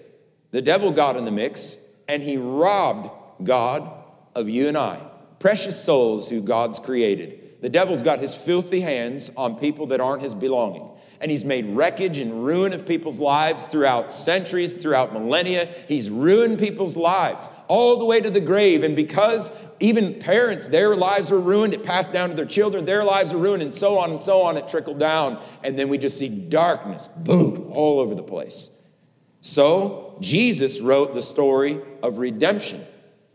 the 0.52 0.62
devil 0.62 0.92
got 0.92 1.16
in 1.16 1.26
the 1.26 1.32
mix, 1.32 1.78
and 2.08 2.22
he 2.22 2.38
robbed 2.38 3.10
God 3.44 3.90
of 4.36 4.50
you 4.50 4.68
and 4.68 4.78
I, 4.78 5.02
precious 5.40 5.82
souls 5.82 6.30
who 6.30 6.42
God's 6.42 6.80
created. 6.80 7.62
The 7.62 7.70
devil's 7.70 8.02
got 8.02 8.20
his 8.20 8.36
filthy 8.36 8.82
hands 8.82 9.32
on 9.36 9.58
people 9.58 9.88
that 9.88 10.02
aren't 10.02 10.22
his 10.22 10.36
belonging 10.36 10.91
and 11.22 11.30
he's 11.30 11.46
made 11.46 11.68
wreckage 11.68 12.18
and 12.18 12.44
ruin 12.44 12.74
of 12.74 12.88
people's 12.88 13.20
lives 13.20 13.68
throughout 13.68 14.12
centuries, 14.12 14.74
throughout 14.74 15.14
millennia. 15.14 15.70
He's 15.88 16.10
ruined 16.10 16.58
people's 16.58 16.98
lives 16.98 17.50
all 17.68 18.00
the 18.00 18.06
way 18.06 18.20
to 18.20 18.32
the 18.32 18.42
grave. 18.42 18.84
And 18.84 18.96
because 18.96 19.56
even 19.80 20.16
parents, 20.16 20.68
their 20.68 20.96
lives 20.96 21.32
are 21.32 21.40
ruined, 21.40 21.76
it 21.76 21.84
passed 21.84 22.12
down 22.12 22.30
to 22.30 22.36
their 22.36 22.46
children, 22.46 22.86
their 22.86 23.04
lives 23.04 23.34
are 23.34 23.38
ruined, 23.38 23.62
and 23.62 23.74
so 23.74 24.00
on 24.00 24.10
and 24.10 24.20
so 24.20 24.42
on, 24.42 24.58
it 24.58 24.68
trickled 24.68 24.98
down. 24.98 25.40
And 25.64 25.78
then 25.78 25.90
we 25.90 26.00
just 26.00 26.18
see 26.18 26.50
darkness, 26.50 27.08
boom, 27.08 27.72
all 27.72 28.00
over 28.00 28.16
the 28.16 28.24
place. 28.24 28.84
So 29.42 30.18
Jesus 30.22 30.82
wrote 30.82 31.14
the 31.14 31.22
story 31.22 31.80
of 32.02 32.18
redemption. 32.18 32.84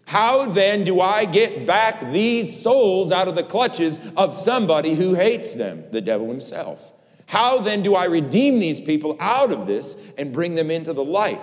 How 0.07 0.47
then 0.47 0.85
do 0.85 1.01
I 1.01 1.25
get 1.25 1.67
back 1.67 2.13
these 2.13 2.63
souls 2.63 3.13
out 3.13 3.29
of 3.29 3.37
the 3.37 3.43
clutches 3.43 4.01
of 4.17 4.35
somebody 4.35 4.95
who 4.95 5.15
hates 5.15 5.55
them? 5.55 5.85
The 5.93 6.01
devil 6.01 6.29
himself. 6.29 6.93
How 7.27 7.59
then 7.59 7.83
do 7.83 7.95
I 7.95 8.07
redeem 8.07 8.61
these 8.61 8.81
people 8.81 9.17
out 9.21 9.53
of 9.53 9.67
this 9.67 10.13
and 10.17 10.33
bring 10.33 10.55
them 10.55 10.71
into 10.71 10.93
the 10.93 11.05
light, 11.05 11.41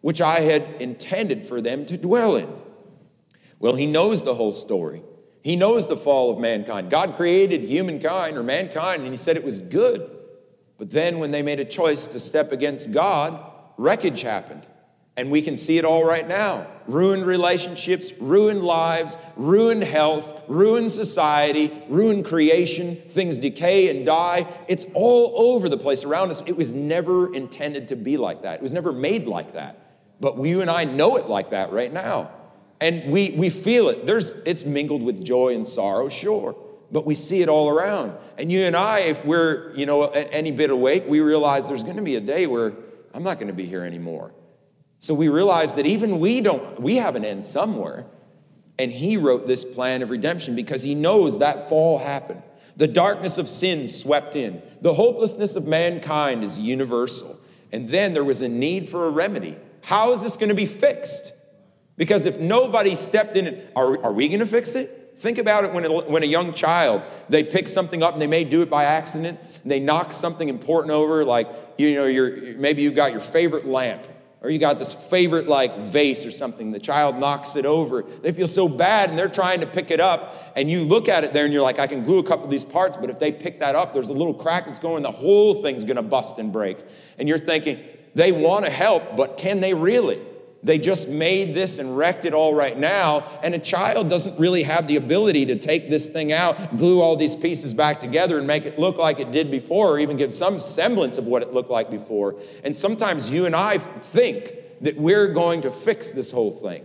which 0.00 0.20
I 0.20 0.40
had 0.40 0.62
intended 0.80 1.44
for 1.44 1.60
them 1.60 1.84
to 1.86 1.98
dwell 1.98 2.36
in? 2.36 2.48
Well, 3.58 3.74
he 3.74 3.86
knows 3.86 4.22
the 4.22 4.34
whole 4.34 4.52
story. 4.52 5.02
He 5.42 5.56
knows 5.56 5.86
the 5.86 5.96
fall 5.96 6.30
of 6.30 6.38
mankind. 6.38 6.90
God 6.90 7.16
created 7.16 7.62
humankind 7.62 8.36
or 8.36 8.42
mankind, 8.42 9.02
and 9.02 9.10
he 9.10 9.16
said 9.16 9.36
it 9.36 9.44
was 9.44 9.58
good. 9.58 10.08
But 10.78 10.90
then, 10.90 11.18
when 11.18 11.32
they 11.32 11.42
made 11.42 11.58
a 11.58 11.64
choice 11.64 12.06
to 12.08 12.20
step 12.20 12.52
against 12.52 12.92
God, 12.92 13.50
wreckage 13.76 14.22
happened. 14.22 14.66
And 15.18 15.32
we 15.32 15.42
can 15.42 15.56
see 15.56 15.78
it 15.78 15.84
all 15.84 16.04
right 16.04 16.26
now 16.26 16.68
ruined 16.86 17.26
relationships, 17.26 18.16
ruined 18.18 18.62
lives, 18.62 19.16
ruined 19.36 19.82
health, 19.82 20.44
ruined 20.46 20.92
society, 20.92 21.72
ruined 21.88 22.24
creation. 22.24 22.94
Things 22.94 23.38
decay 23.38 23.90
and 23.90 24.06
die. 24.06 24.46
It's 24.68 24.86
all 24.94 25.32
over 25.34 25.68
the 25.68 25.76
place 25.76 26.04
around 26.04 26.30
us. 26.30 26.40
It 26.46 26.56
was 26.56 26.72
never 26.72 27.34
intended 27.34 27.88
to 27.88 27.96
be 27.96 28.16
like 28.16 28.42
that, 28.42 28.54
it 28.54 28.62
was 28.62 28.72
never 28.72 28.92
made 28.92 29.26
like 29.26 29.52
that. 29.54 29.76
But 30.20 30.38
you 30.38 30.62
and 30.62 30.70
I 30.70 30.84
know 30.84 31.16
it 31.16 31.28
like 31.28 31.50
that 31.50 31.72
right 31.72 31.92
now. 31.92 32.30
And 32.80 33.10
we, 33.10 33.34
we 33.36 33.50
feel 33.50 33.88
it. 33.88 34.06
There's, 34.06 34.40
it's 34.44 34.64
mingled 34.64 35.02
with 35.02 35.24
joy 35.24 35.52
and 35.54 35.66
sorrow, 35.66 36.08
sure 36.08 36.56
but 36.90 37.04
we 37.04 37.14
see 37.14 37.42
it 37.42 37.50
all 37.50 37.68
around. 37.68 38.14
And 38.38 38.50
you 38.50 38.64
and 38.64 38.74
I, 38.74 39.00
if 39.00 39.22
we're, 39.26 39.74
you 39.74 39.84
know, 39.84 40.04
any 40.04 40.50
bit 40.52 40.70
awake, 40.70 41.04
we 41.06 41.20
realize 41.20 41.68
there's 41.68 41.84
going 41.84 41.96
to 41.96 42.02
be 42.02 42.16
a 42.16 42.20
day 42.20 42.46
where 42.46 42.72
I'm 43.12 43.22
not 43.22 43.38
going 43.38 43.48
to 43.48 43.52
be 43.52 43.66
here 43.66 43.84
anymore. 43.84 44.32
So 45.00 45.14
we 45.14 45.28
realize 45.28 45.76
that 45.76 45.86
even 45.86 46.18
we 46.18 46.40
don't, 46.40 46.80
we 46.80 46.96
have 46.96 47.16
an 47.16 47.24
end 47.24 47.44
somewhere. 47.44 48.06
And 48.78 48.92
he 48.92 49.16
wrote 49.16 49.46
this 49.46 49.64
plan 49.64 50.02
of 50.02 50.10
redemption 50.10 50.54
because 50.54 50.82
he 50.82 50.94
knows 50.94 51.38
that 51.38 51.68
fall 51.68 51.98
happened. 51.98 52.42
The 52.76 52.86
darkness 52.86 53.38
of 53.38 53.48
sin 53.48 53.88
swept 53.88 54.36
in. 54.36 54.62
The 54.82 54.94
hopelessness 54.94 55.56
of 55.56 55.66
mankind 55.66 56.44
is 56.44 56.58
universal. 56.58 57.36
And 57.72 57.88
then 57.88 58.12
there 58.12 58.24
was 58.24 58.40
a 58.40 58.48
need 58.48 58.88
for 58.88 59.06
a 59.06 59.10
remedy. 59.10 59.56
How 59.82 60.12
is 60.12 60.22
this 60.22 60.36
going 60.36 60.48
to 60.48 60.54
be 60.54 60.66
fixed? 60.66 61.32
Because 61.96 62.26
if 62.26 62.38
nobody 62.38 62.94
stepped 62.94 63.34
in, 63.34 63.66
are, 63.74 64.02
are 64.04 64.12
we 64.12 64.28
going 64.28 64.40
to 64.40 64.46
fix 64.46 64.76
it? 64.76 64.88
Think 65.18 65.38
about 65.38 65.64
it 65.64 65.72
when 65.72 65.84
a, 65.84 65.90
when 66.04 66.22
a 66.22 66.26
young 66.26 66.54
child, 66.54 67.02
they 67.28 67.42
pick 67.42 67.66
something 67.66 68.04
up 68.04 68.12
and 68.12 68.22
they 68.22 68.28
may 68.28 68.44
do 68.44 68.62
it 68.62 68.70
by 68.70 68.84
accident. 68.84 69.40
they 69.64 69.80
knock 69.80 70.12
something 70.12 70.48
important 70.48 70.92
over, 70.92 71.24
like, 71.24 71.48
you 71.76 71.96
know, 71.96 72.06
you 72.06 72.54
maybe 72.58 72.82
you 72.82 72.92
got 72.92 73.10
your 73.10 73.20
favorite 73.20 73.66
lamp 73.66 74.06
or 74.40 74.50
you 74.50 74.58
got 74.58 74.78
this 74.78 74.94
favorite 74.94 75.48
like 75.48 75.76
vase 75.78 76.24
or 76.24 76.30
something. 76.30 76.70
The 76.70 76.78
child 76.78 77.16
knocks 77.16 77.56
it 77.56 77.66
over. 77.66 78.02
They 78.02 78.32
feel 78.32 78.46
so 78.46 78.68
bad 78.68 79.10
and 79.10 79.18
they're 79.18 79.28
trying 79.28 79.60
to 79.60 79.66
pick 79.66 79.90
it 79.90 80.00
up. 80.00 80.52
And 80.54 80.70
you 80.70 80.84
look 80.84 81.08
at 81.08 81.24
it 81.24 81.32
there 81.32 81.44
and 81.44 81.52
you're 81.52 81.62
like 81.62 81.78
i 81.78 81.86
can 81.86 82.02
glue 82.02 82.18
a 82.18 82.22
couple 82.22 82.44
of 82.44 82.50
these 82.50 82.64
parts. 82.64 82.96
But 82.96 83.10
if 83.10 83.18
they 83.18 83.32
pick 83.32 83.60
that 83.60 83.74
up 83.74 83.92
there's 83.92 84.10
a 84.10 84.14
little 84.14 84.34
crack 84.34 84.66
that's 84.66 84.78
going 84.78 85.02
the 85.02 85.10
whole 85.10 85.62
thing's 85.62 85.84
to 85.96 86.02
bust 86.02 86.38
and 86.38 86.52
break. 86.52 86.78
And 87.18 87.28
you're 87.28 87.38
thinking 87.38 87.78
they 88.14 88.32
want 88.32 88.64
to 88.64 88.70
help 88.70 89.16
but 89.16 89.36
can 89.36 89.60
they 89.60 89.74
really 89.74 90.20
they 90.62 90.78
just 90.78 91.08
made 91.08 91.54
this 91.54 91.78
and 91.78 91.96
wrecked 91.96 92.24
it 92.24 92.34
all 92.34 92.54
right 92.54 92.76
now. 92.76 93.24
And 93.42 93.54
a 93.54 93.58
child 93.58 94.08
doesn't 94.08 94.40
really 94.40 94.64
have 94.64 94.88
the 94.88 94.96
ability 94.96 95.46
to 95.46 95.56
take 95.56 95.88
this 95.88 96.08
thing 96.08 96.32
out, 96.32 96.76
glue 96.76 97.00
all 97.00 97.16
these 97.16 97.36
pieces 97.36 97.72
back 97.72 98.00
together, 98.00 98.38
and 98.38 98.46
make 98.46 98.66
it 98.66 98.78
look 98.78 98.98
like 98.98 99.20
it 99.20 99.30
did 99.30 99.50
before, 99.50 99.92
or 99.92 99.98
even 99.98 100.16
give 100.16 100.32
some 100.32 100.58
semblance 100.58 101.16
of 101.16 101.26
what 101.26 101.42
it 101.42 101.54
looked 101.54 101.70
like 101.70 101.90
before. 101.90 102.36
And 102.64 102.76
sometimes 102.76 103.30
you 103.30 103.46
and 103.46 103.54
I 103.54 103.78
think 103.78 104.52
that 104.80 104.96
we're 104.96 105.32
going 105.32 105.62
to 105.62 105.70
fix 105.70 106.12
this 106.12 106.30
whole 106.30 106.52
thing. 106.52 106.84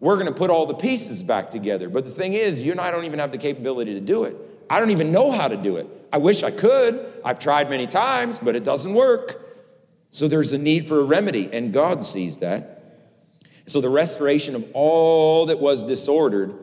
We're 0.00 0.16
going 0.16 0.26
to 0.26 0.34
put 0.34 0.50
all 0.50 0.66
the 0.66 0.74
pieces 0.74 1.22
back 1.22 1.50
together. 1.50 1.88
But 1.88 2.04
the 2.04 2.10
thing 2.10 2.32
is, 2.32 2.60
you 2.60 2.72
and 2.72 2.80
I 2.80 2.90
don't 2.90 3.04
even 3.04 3.20
have 3.20 3.30
the 3.30 3.38
capability 3.38 3.94
to 3.94 4.00
do 4.00 4.24
it. 4.24 4.36
I 4.68 4.80
don't 4.80 4.90
even 4.90 5.12
know 5.12 5.30
how 5.30 5.46
to 5.46 5.56
do 5.56 5.76
it. 5.76 5.86
I 6.12 6.18
wish 6.18 6.42
I 6.42 6.50
could. 6.50 7.12
I've 7.24 7.38
tried 7.38 7.70
many 7.70 7.86
times, 7.86 8.40
but 8.40 8.56
it 8.56 8.64
doesn't 8.64 8.94
work. 8.94 9.40
So 10.10 10.26
there's 10.26 10.52
a 10.52 10.58
need 10.58 10.86
for 10.86 11.00
a 11.00 11.04
remedy, 11.04 11.48
and 11.52 11.72
God 11.72 12.04
sees 12.04 12.38
that. 12.38 12.81
So, 13.66 13.80
the 13.80 13.88
restoration 13.88 14.54
of 14.54 14.68
all 14.74 15.46
that 15.46 15.60
was 15.60 15.82
disordered 15.84 16.54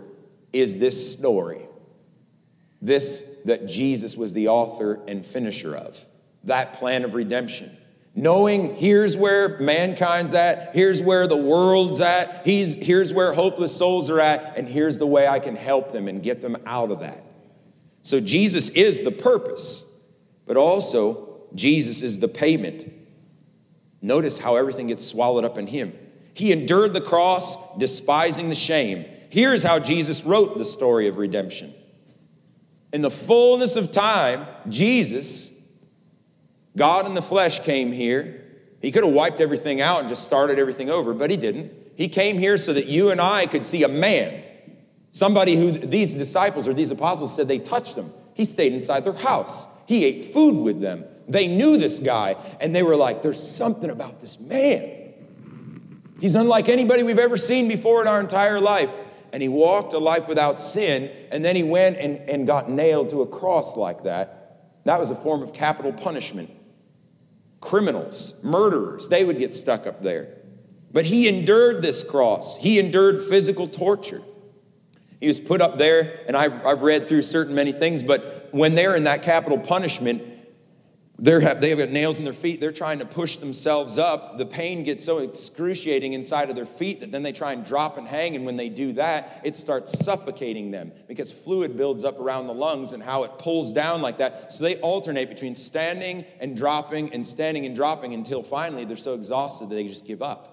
is 0.51 0.79
this 0.79 1.13
story. 1.17 1.61
This 2.81 3.41
that 3.45 3.67
Jesus 3.67 4.17
was 4.17 4.33
the 4.33 4.49
author 4.49 5.01
and 5.07 5.25
finisher 5.25 5.75
of, 5.75 6.03
that 6.43 6.73
plan 6.73 7.03
of 7.03 7.13
redemption. 7.13 7.75
Knowing 8.15 8.75
here's 8.75 9.15
where 9.15 9.59
mankind's 9.59 10.33
at, 10.33 10.75
here's 10.75 11.01
where 11.01 11.27
the 11.27 11.37
world's 11.37 12.01
at, 12.01 12.41
he's, 12.43 12.73
here's 12.73 13.13
where 13.13 13.33
hopeless 13.33 13.75
souls 13.75 14.09
are 14.09 14.19
at, 14.19 14.57
and 14.57 14.67
here's 14.67 14.99
the 14.99 15.07
way 15.07 15.27
I 15.27 15.39
can 15.39 15.55
help 15.55 15.93
them 15.93 16.07
and 16.07 16.21
get 16.21 16.41
them 16.41 16.57
out 16.65 16.91
of 16.91 16.99
that. 16.99 17.23
So, 18.03 18.19
Jesus 18.19 18.69
is 18.69 19.03
the 19.03 19.11
purpose, 19.11 19.85
but 20.45 20.57
also 20.57 21.43
Jesus 21.55 22.01
is 22.01 22.19
the 22.19 22.27
payment. 22.27 22.91
Notice 24.01 24.37
how 24.37 24.55
everything 24.55 24.87
gets 24.87 25.05
swallowed 25.05 25.45
up 25.45 25.57
in 25.57 25.67
Him. 25.67 25.93
He 26.33 26.51
endured 26.51 26.93
the 26.93 27.01
cross, 27.01 27.77
despising 27.77 28.49
the 28.49 28.55
shame. 28.55 29.05
Here's 29.29 29.63
how 29.63 29.79
Jesus 29.79 30.23
wrote 30.23 30.57
the 30.57 30.65
story 30.65 31.07
of 31.07 31.17
redemption. 31.17 31.73
In 32.91 33.01
the 33.01 33.11
fullness 33.11 33.75
of 33.75 33.91
time, 33.91 34.47
Jesus, 34.67 35.53
God 36.75 37.05
in 37.05 37.13
the 37.13 37.21
flesh, 37.21 37.59
came 37.59 37.91
here. 37.91 38.45
He 38.81 38.91
could 38.91 39.03
have 39.03 39.13
wiped 39.13 39.41
everything 39.41 39.81
out 39.81 39.99
and 39.99 40.09
just 40.09 40.23
started 40.23 40.57
everything 40.57 40.89
over, 40.89 41.13
but 41.13 41.29
he 41.29 41.37
didn't. 41.37 41.71
He 41.95 42.07
came 42.07 42.37
here 42.37 42.57
so 42.57 42.73
that 42.73 42.87
you 42.87 43.11
and 43.11 43.19
I 43.19 43.45
could 43.45 43.65
see 43.65 43.83
a 43.83 43.87
man, 43.87 44.41
somebody 45.11 45.55
who 45.55 45.71
these 45.71 46.15
disciples 46.15 46.67
or 46.67 46.73
these 46.73 46.91
apostles 46.91 47.35
said 47.35 47.47
they 47.47 47.59
touched 47.59 47.95
him. 47.95 48.11
He 48.33 48.45
stayed 48.45 48.73
inside 48.73 49.03
their 49.03 49.13
house, 49.13 49.67
he 49.85 50.05
ate 50.05 50.33
food 50.33 50.63
with 50.63 50.79
them. 50.79 51.03
They 51.27 51.47
knew 51.47 51.77
this 51.77 51.99
guy, 51.99 52.37
and 52.59 52.75
they 52.75 52.81
were 52.81 52.95
like, 52.95 53.21
There's 53.21 53.45
something 53.45 53.89
about 53.89 54.21
this 54.21 54.39
man. 54.39 54.98
He's 56.19 56.35
unlike 56.35 56.69
anybody 56.69 57.03
we've 57.03 57.19
ever 57.19 57.37
seen 57.37 57.67
before 57.67 58.01
in 58.01 58.07
our 58.07 58.19
entire 58.19 58.59
life. 58.59 58.91
And 59.31 59.43
he 59.43 59.49
walked 59.49 59.93
a 59.93 59.99
life 59.99 60.27
without 60.27 60.59
sin, 60.59 61.11
and 61.31 61.45
then 61.45 61.55
he 61.55 61.61
went 61.61 61.97
and, 61.97 62.17
and 62.29 62.47
got 62.47 62.69
nailed 62.69 63.09
to 63.09 63.21
a 63.21 63.27
cross 63.27 63.77
like 63.77 64.03
that. 64.03 64.39
That 64.85 64.99
was 64.99 65.11
a 65.11 65.15
form 65.15 65.43
of 65.43 65.53
capital 65.53 65.93
punishment. 65.93 66.49
Criminals, 67.61 68.43
murderers, 68.43 69.07
they 69.07 69.23
would 69.23 69.37
get 69.37 69.53
stuck 69.53 69.85
up 69.85 70.01
there. 70.01 70.39
But 70.91 71.05
he 71.05 71.27
endured 71.27 71.83
this 71.83 72.03
cross, 72.03 72.57
he 72.57 72.79
endured 72.79 73.23
physical 73.23 73.67
torture. 73.67 74.23
He 75.19 75.27
was 75.27 75.39
put 75.39 75.61
up 75.61 75.77
there, 75.77 76.21
and 76.27 76.35
I've, 76.35 76.65
I've 76.65 76.81
read 76.81 77.05
through 77.07 77.21
certain 77.23 77.53
many 77.53 77.71
things, 77.71 78.01
but 78.01 78.49
when 78.51 78.73
they're 78.73 78.95
in 78.95 79.03
that 79.03 79.21
capital 79.21 79.59
punishment, 79.59 80.23
they're 81.21 81.41
have, 81.41 81.61
they 81.61 81.69
have 81.69 81.79
got 81.79 81.89
nails 81.89 82.19
in 82.19 82.25
their 82.25 82.33
feet. 82.33 82.59
They're 82.59 82.71
trying 82.71 82.99
to 82.99 83.05
push 83.05 83.35
themselves 83.37 83.97
up. 83.97 84.37
The 84.37 84.45
pain 84.45 84.83
gets 84.83 85.03
so 85.03 85.19
excruciating 85.19 86.13
inside 86.13 86.49
of 86.49 86.55
their 86.55 86.65
feet 86.65 87.01
that 87.01 87.11
then 87.11 87.23
they 87.23 87.31
try 87.31 87.53
and 87.53 87.65
drop 87.65 87.97
and 87.97 88.07
hang. 88.07 88.35
And 88.35 88.45
when 88.45 88.55
they 88.55 88.69
do 88.69 88.93
that, 88.93 89.41
it 89.43 89.55
starts 89.55 90.03
suffocating 90.03 90.71
them 90.71 90.91
because 91.07 91.31
fluid 91.31 91.75
builds 91.77 92.03
up 92.03 92.19
around 92.19 92.47
the 92.47 92.53
lungs 92.53 92.93
and 92.93 93.03
how 93.03 93.23
it 93.23 93.37
pulls 93.37 93.73
down 93.73 94.01
like 94.01 94.17
that. 94.17 94.51
So 94.51 94.63
they 94.63 94.77
alternate 94.77 95.29
between 95.29 95.55
standing 95.55 96.25
and 96.39 96.55
dropping 96.55 97.13
and 97.13 97.25
standing 97.25 97.65
and 97.65 97.75
dropping 97.75 98.13
until 98.13 98.41
finally 98.41 98.85
they're 98.85 98.97
so 98.97 99.13
exhausted 99.13 99.69
that 99.69 99.75
they 99.75 99.87
just 99.87 100.07
give 100.07 100.21
up. 100.21 100.48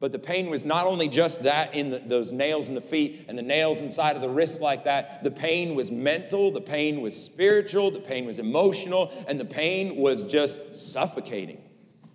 But 0.00 0.12
the 0.12 0.18
pain 0.18 0.48
was 0.48 0.64
not 0.64 0.86
only 0.86 1.08
just 1.08 1.42
that 1.42 1.74
in 1.74 1.90
the, 1.90 1.98
those 1.98 2.30
nails 2.30 2.68
in 2.68 2.74
the 2.74 2.80
feet 2.80 3.24
and 3.28 3.36
the 3.36 3.42
nails 3.42 3.80
inside 3.80 4.14
of 4.14 4.22
the 4.22 4.28
wrists 4.28 4.60
like 4.60 4.84
that. 4.84 5.24
The 5.24 5.30
pain 5.30 5.74
was 5.74 5.90
mental, 5.90 6.52
the 6.52 6.60
pain 6.60 7.00
was 7.00 7.20
spiritual, 7.20 7.90
the 7.90 7.98
pain 7.98 8.24
was 8.24 8.38
emotional, 8.38 9.12
and 9.26 9.40
the 9.40 9.44
pain 9.44 9.96
was 9.96 10.28
just 10.28 10.76
suffocating. 10.76 11.60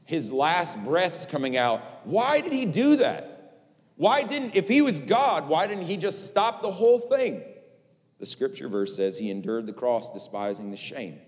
His 0.05 0.31
last 0.31 0.81
breaths 0.85 1.25
coming 1.25 1.57
out. 1.57 1.81
Why 2.05 2.39
did 2.39 2.53
he 2.53 2.65
do 2.65 2.97
that? 2.97 3.33
Why 3.95 4.23
didn't, 4.23 4.55
if 4.55 4.67
he 4.67 4.81
was 4.81 4.99
God, 5.01 5.49
why 5.49 5.67
didn't 5.67 5.85
he 5.85 5.97
just 5.97 6.25
stop 6.25 6.61
the 6.61 6.71
whole 6.71 6.99
thing? 6.99 7.43
The 8.19 8.25
scripture 8.25 8.69
verse 8.69 8.95
says 8.95 9.17
he 9.17 9.29
endured 9.29 9.65
the 9.65 9.73
cross, 9.73 10.13
despising 10.13 10.71
the 10.71 10.77
shame. 10.77 11.19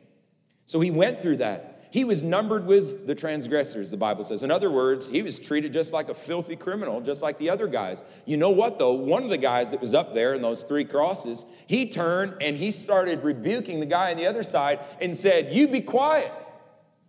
So 0.66 0.80
he 0.80 0.90
went 0.90 1.22
through 1.22 1.38
that. 1.38 1.75
He 1.96 2.04
was 2.04 2.24
numbered 2.24 2.66
with 2.66 3.08
the 3.08 3.16
transgressors, 3.16 3.90
the 3.90 3.96
Bible 3.96 4.26
says. 4.26 4.44
In 4.44 4.52
other 4.52 4.70
words, 4.70 5.08
he 5.08 5.22
was 5.24 5.40
treated 5.40 5.72
just 5.72 5.94
like 5.94 6.10
a 6.10 6.14
filthy 6.14 6.58
criminal, 6.58 7.00
just 7.00 7.22
like 7.22 7.38
the 7.38 7.50
other 7.50 7.68
guys. 7.68 8.04
You 8.26 8.36
know 8.36 8.50
what, 8.50 8.78
though? 8.78 8.92
One 8.92 9.24
of 9.24 9.30
the 9.30 9.38
guys 9.38 9.72
that 9.72 9.80
was 9.80 9.94
up 9.94 10.14
there 10.14 10.34
in 10.34 10.42
those 10.42 10.64
three 10.64 10.84
crosses, 10.84 11.46
he 11.68 11.88
turned 11.88 12.36
and 12.42 12.58
he 12.58 12.72
started 12.72 13.24
rebuking 13.24 13.80
the 13.80 13.86
guy 13.86 14.12
on 14.12 14.18
the 14.18 14.26
other 14.28 14.44
side 14.44 14.82
and 15.00 15.16
said, 15.16 15.54
You 15.54 15.70
be 15.70 15.80
quiet. 15.80 16.34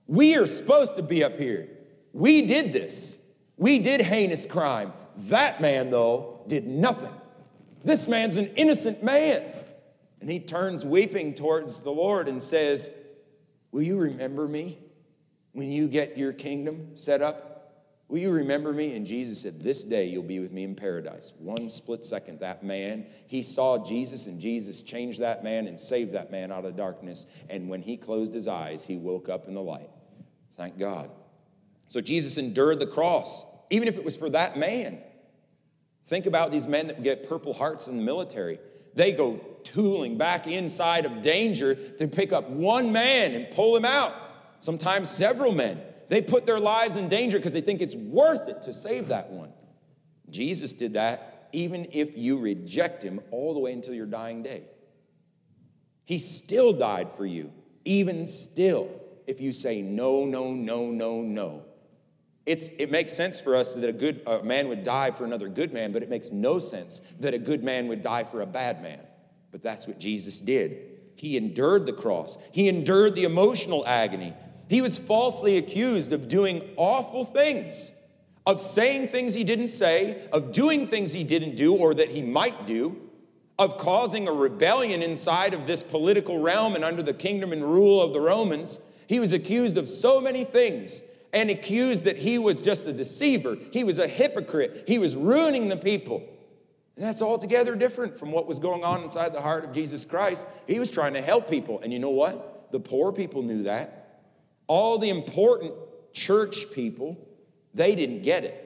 We 0.07 0.37
are 0.37 0.47
supposed 0.47 0.95
to 0.99 1.02
be 1.02 1.25
up 1.25 1.37
here. 1.37 1.69
We 2.12 2.47
did 2.47 2.73
this. 2.73 3.35
We 3.57 3.81
did 3.81 4.00
heinous 4.00 4.47
crime. 4.47 4.93
That 5.16 5.61
man, 5.61 5.90
though, 5.90 6.45
did 6.47 6.64
nothing. 6.64 7.12
This 7.85 8.07
man's 8.07 8.37
an 8.37 8.52
innocent 8.55 9.02
man. 9.02 9.43
And 10.21 10.31
he 10.31 10.38
turns 10.38 10.85
weeping 10.85 11.35
towards 11.35 11.81
the 11.81 11.90
Lord 11.90 12.28
and 12.28 12.40
says, 12.40 12.88
Will 13.76 13.83
you 13.83 13.99
remember 13.99 14.49
me 14.49 14.78
when 15.52 15.71
you 15.71 15.87
get 15.87 16.16
your 16.16 16.33
kingdom 16.33 16.92
set 16.97 17.21
up? 17.21 17.85
Will 18.09 18.21
you 18.21 18.30
remember 18.30 18.73
me? 18.73 18.97
And 18.97 19.06
Jesus 19.06 19.42
said, 19.42 19.61
This 19.61 19.85
day 19.85 20.06
you'll 20.06 20.23
be 20.23 20.40
with 20.40 20.50
me 20.50 20.64
in 20.64 20.75
paradise. 20.75 21.35
One 21.38 21.68
split 21.68 22.02
second, 22.02 22.40
that 22.40 22.64
man, 22.64 23.04
he 23.26 23.42
saw 23.42 23.85
Jesus, 23.85 24.28
and 24.28 24.40
Jesus 24.40 24.80
changed 24.80 25.21
that 25.21 25.45
man 25.45 25.66
and 25.66 25.78
saved 25.78 26.14
that 26.14 26.30
man 26.30 26.50
out 26.50 26.64
of 26.64 26.75
darkness. 26.75 27.26
And 27.50 27.68
when 27.68 27.83
he 27.83 27.99
closed 27.99 28.33
his 28.33 28.49
eyes, 28.49 28.83
he 28.83 28.97
woke 28.97 29.28
up 29.28 29.47
in 29.47 29.52
the 29.52 29.61
light. 29.61 29.90
Thank 30.56 30.78
God. 30.78 31.11
So 31.88 32.00
Jesus 32.00 32.38
endured 32.38 32.80
the 32.80 32.87
cross, 32.87 33.45
even 33.68 33.88
if 33.88 33.99
it 33.99 34.04
was 34.06 34.16
for 34.16 34.30
that 34.30 34.56
man. 34.56 35.00
Think 36.06 36.25
about 36.25 36.50
these 36.50 36.66
men 36.66 36.87
that 36.87 37.02
get 37.02 37.28
purple 37.28 37.52
hearts 37.52 37.88
in 37.88 37.99
the 37.99 38.02
military. 38.02 38.59
They 38.95 39.12
go 39.12 39.38
tooling 39.66 40.16
back 40.16 40.46
inside 40.46 41.04
of 41.04 41.23
danger 41.23 41.75
to 41.75 42.08
pick 42.08 42.32
up 42.32 42.49
one 42.49 42.92
man 42.92 43.32
and 43.35 43.50
pull 43.50 43.76
him 43.76 43.85
out, 43.85 44.14
sometimes 44.61 45.11
several 45.11 45.52
men. 45.52 45.80
They 46.08 46.20
put 46.23 46.46
their 46.46 46.61
lives 46.61 46.96
in 46.96 47.08
danger 47.08 47.38
because 47.38 47.52
they 47.52 47.61
think 47.61 47.80
it's 47.80 47.96
worth 47.96 48.49
it 48.49 48.62
to 48.62 48.73
save 48.73 49.08
that 49.08 49.30
one. 49.30 49.52
Jesus 50.30 50.73
did 50.73 50.94
that 50.94 51.37
even 51.52 51.88
if 51.92 52.16
you 52.16 52.38
reject 52.38 53.02
him 53.02 53.20
all 53.30 53.54
the 53.54 53.61
way 53.61 53.73
until 53.73 53.94
your 53.94 54.06
dying 54.06 54.42
day. 54.42 54.62
He 56.04 56.18
still 56.18 56.73
died 56.73 57.09
for 57.16 57.26
you, 57.26 57.50
even 57.85 58.26
still, 58.26 58.90
if 59.26 59.40
you 59.40 59.52
say 59.52 59.83
no, 59.83 60.26
no, 60.26 60.52
no, 60.52 60.90
no, 60.90 61.22
no. 61.22 61.62
It's, 62.44 62.68
it 62.79 62.90
makes 62.90 63.12
sense 63.12 63.40
for 63.40 63.57
us 63.57 63.74
that 63.74 63.88
a 63.88 63.92
good 63.92 64.22
a 64.26 64.42
man 64.42 64.68
would 64.68 64.85
die 64.85 65.11
for 65.11 65.24
another 65.24 65.48
good 65.48 65.72
man, 65.72 65.92
but 65.92 66.02
it 66.02 66.11
makes 66.11 66.31
no 66.31 66.61
sense 66.61 67.00
that 67.18 67.35
a 67.35 67.38
good 67.38 67.64
man 67.64 67.88
would 67.88 68.02
die 68.02 68.22
for 68.22 68.42
a 68.42 68.46
bad 68.46 68.83
man. 68.83 69.00
But 69.57 69.62
that's 69.62 69.87
what 69.87 69.99
Jesus 69.99 70.38
did. 70.38 70.83
He 71.14 71.38
endured 71.38 71.87
the 71.87 71.92
cross, 71.95 72.37
he 72.53 72.69
endured 72.69 73.14
the 73.14 73.25
emotional 73.25 73.87
agony. 73.87 74.35
He 74.69 74.83
was 74.83 74.99
falsely 74.99 75.57
accused 75.57 76.12
of 76.12 76.29
doing 76.29 76.61
awful 76.77 77.25
things, 77.25 77.95
of 78.45 78.61
saying 78.61 79.09
things 79.09 79.35
he 79.35 79.45
didn't 79.45 79.69
say, 79.69 80.29
of 80.31 80.53
doing 80.53 80.87
things 80.87 81.11
he 81.11 81.25
didn't 81.25 81.57
do 81.57 81.75
or 81.75 81.95
that 81.95 82.11
he 82.11 82.21
might 82.21 82.66
do, 82.66 83.01
of 83.59 83.79
causing 83.79 84.29
a 84.29 84.33
rebellion 84.33 85.03
inside 85.03 85.55
of 85.55 85.66
this 85.66 85.83
political 85.83 86.38
realm 86.38 86.75
and 86.75 86.85
under 86.85 87.03
the 87.03 87.14
kingdom 87.14 87.55
and 87.55 87.62
rule 87.64 88.03
of 88.03 88.12
the 88.12 88.21
Romans. 88.21 88.87
He 89.07 89.21
was 89.21 89.33
accused 89.33 89.79
of 89.79 89.88
so 89.88 90.21
many 90.21 90.45
things 90.45 91.03
and 91.33 91.49
accused 91.49 92.05
that 92.05 92.19
he 92.19 92.37
was 92.37 92.61
just 92.61 92.87
a 92.87 92.92
deceiver. 92.92 93.57
He 93.71 93.85
was 93.85 93.99
a 93.99 94.07
hypocrite. 94.07 94.85
He 94.87 94.99
was 94.99 95.16
ruining 95.16 95.69
the 95.69 95.79
people. 95.79 96.23
That's 96.96 97.20
altogether 97.20 97.76
different 97.76 98.18
from 98.18 98.32
what 98.32 98.46
was 98.46 98.59
going 98.59 98.82
on 98.82 99.02
inside 99.02 99.35
the 99.35 99.40
heart 99.40 99.64
of 99.64 99.72
Jesus 99.72 100.04
Christ. 100.04 100.48
He 100.66 100.78
was 100.78 100.90
trying 100.90 101.12
to 101.14 101.20
help 101.20 101.50
people. 101.50 101.80
And 101.80 101.92
you 101.92 101.98
know 101.98 102.11
what? 102.11 102.72
The 102.72 102.80
poor 102.80 103.12
people 103.12 103.42
knew 103.42 103.64
that. 103.64 104.22
All 104.66 104.98
the 104.98 105.11
important 105.11 105.74
church 106.12 106.72
people, 106.72 107.18
they 107.74 107.94
didn't 107.94 108.22
get 108.22 108.44
it. 108.44 108.62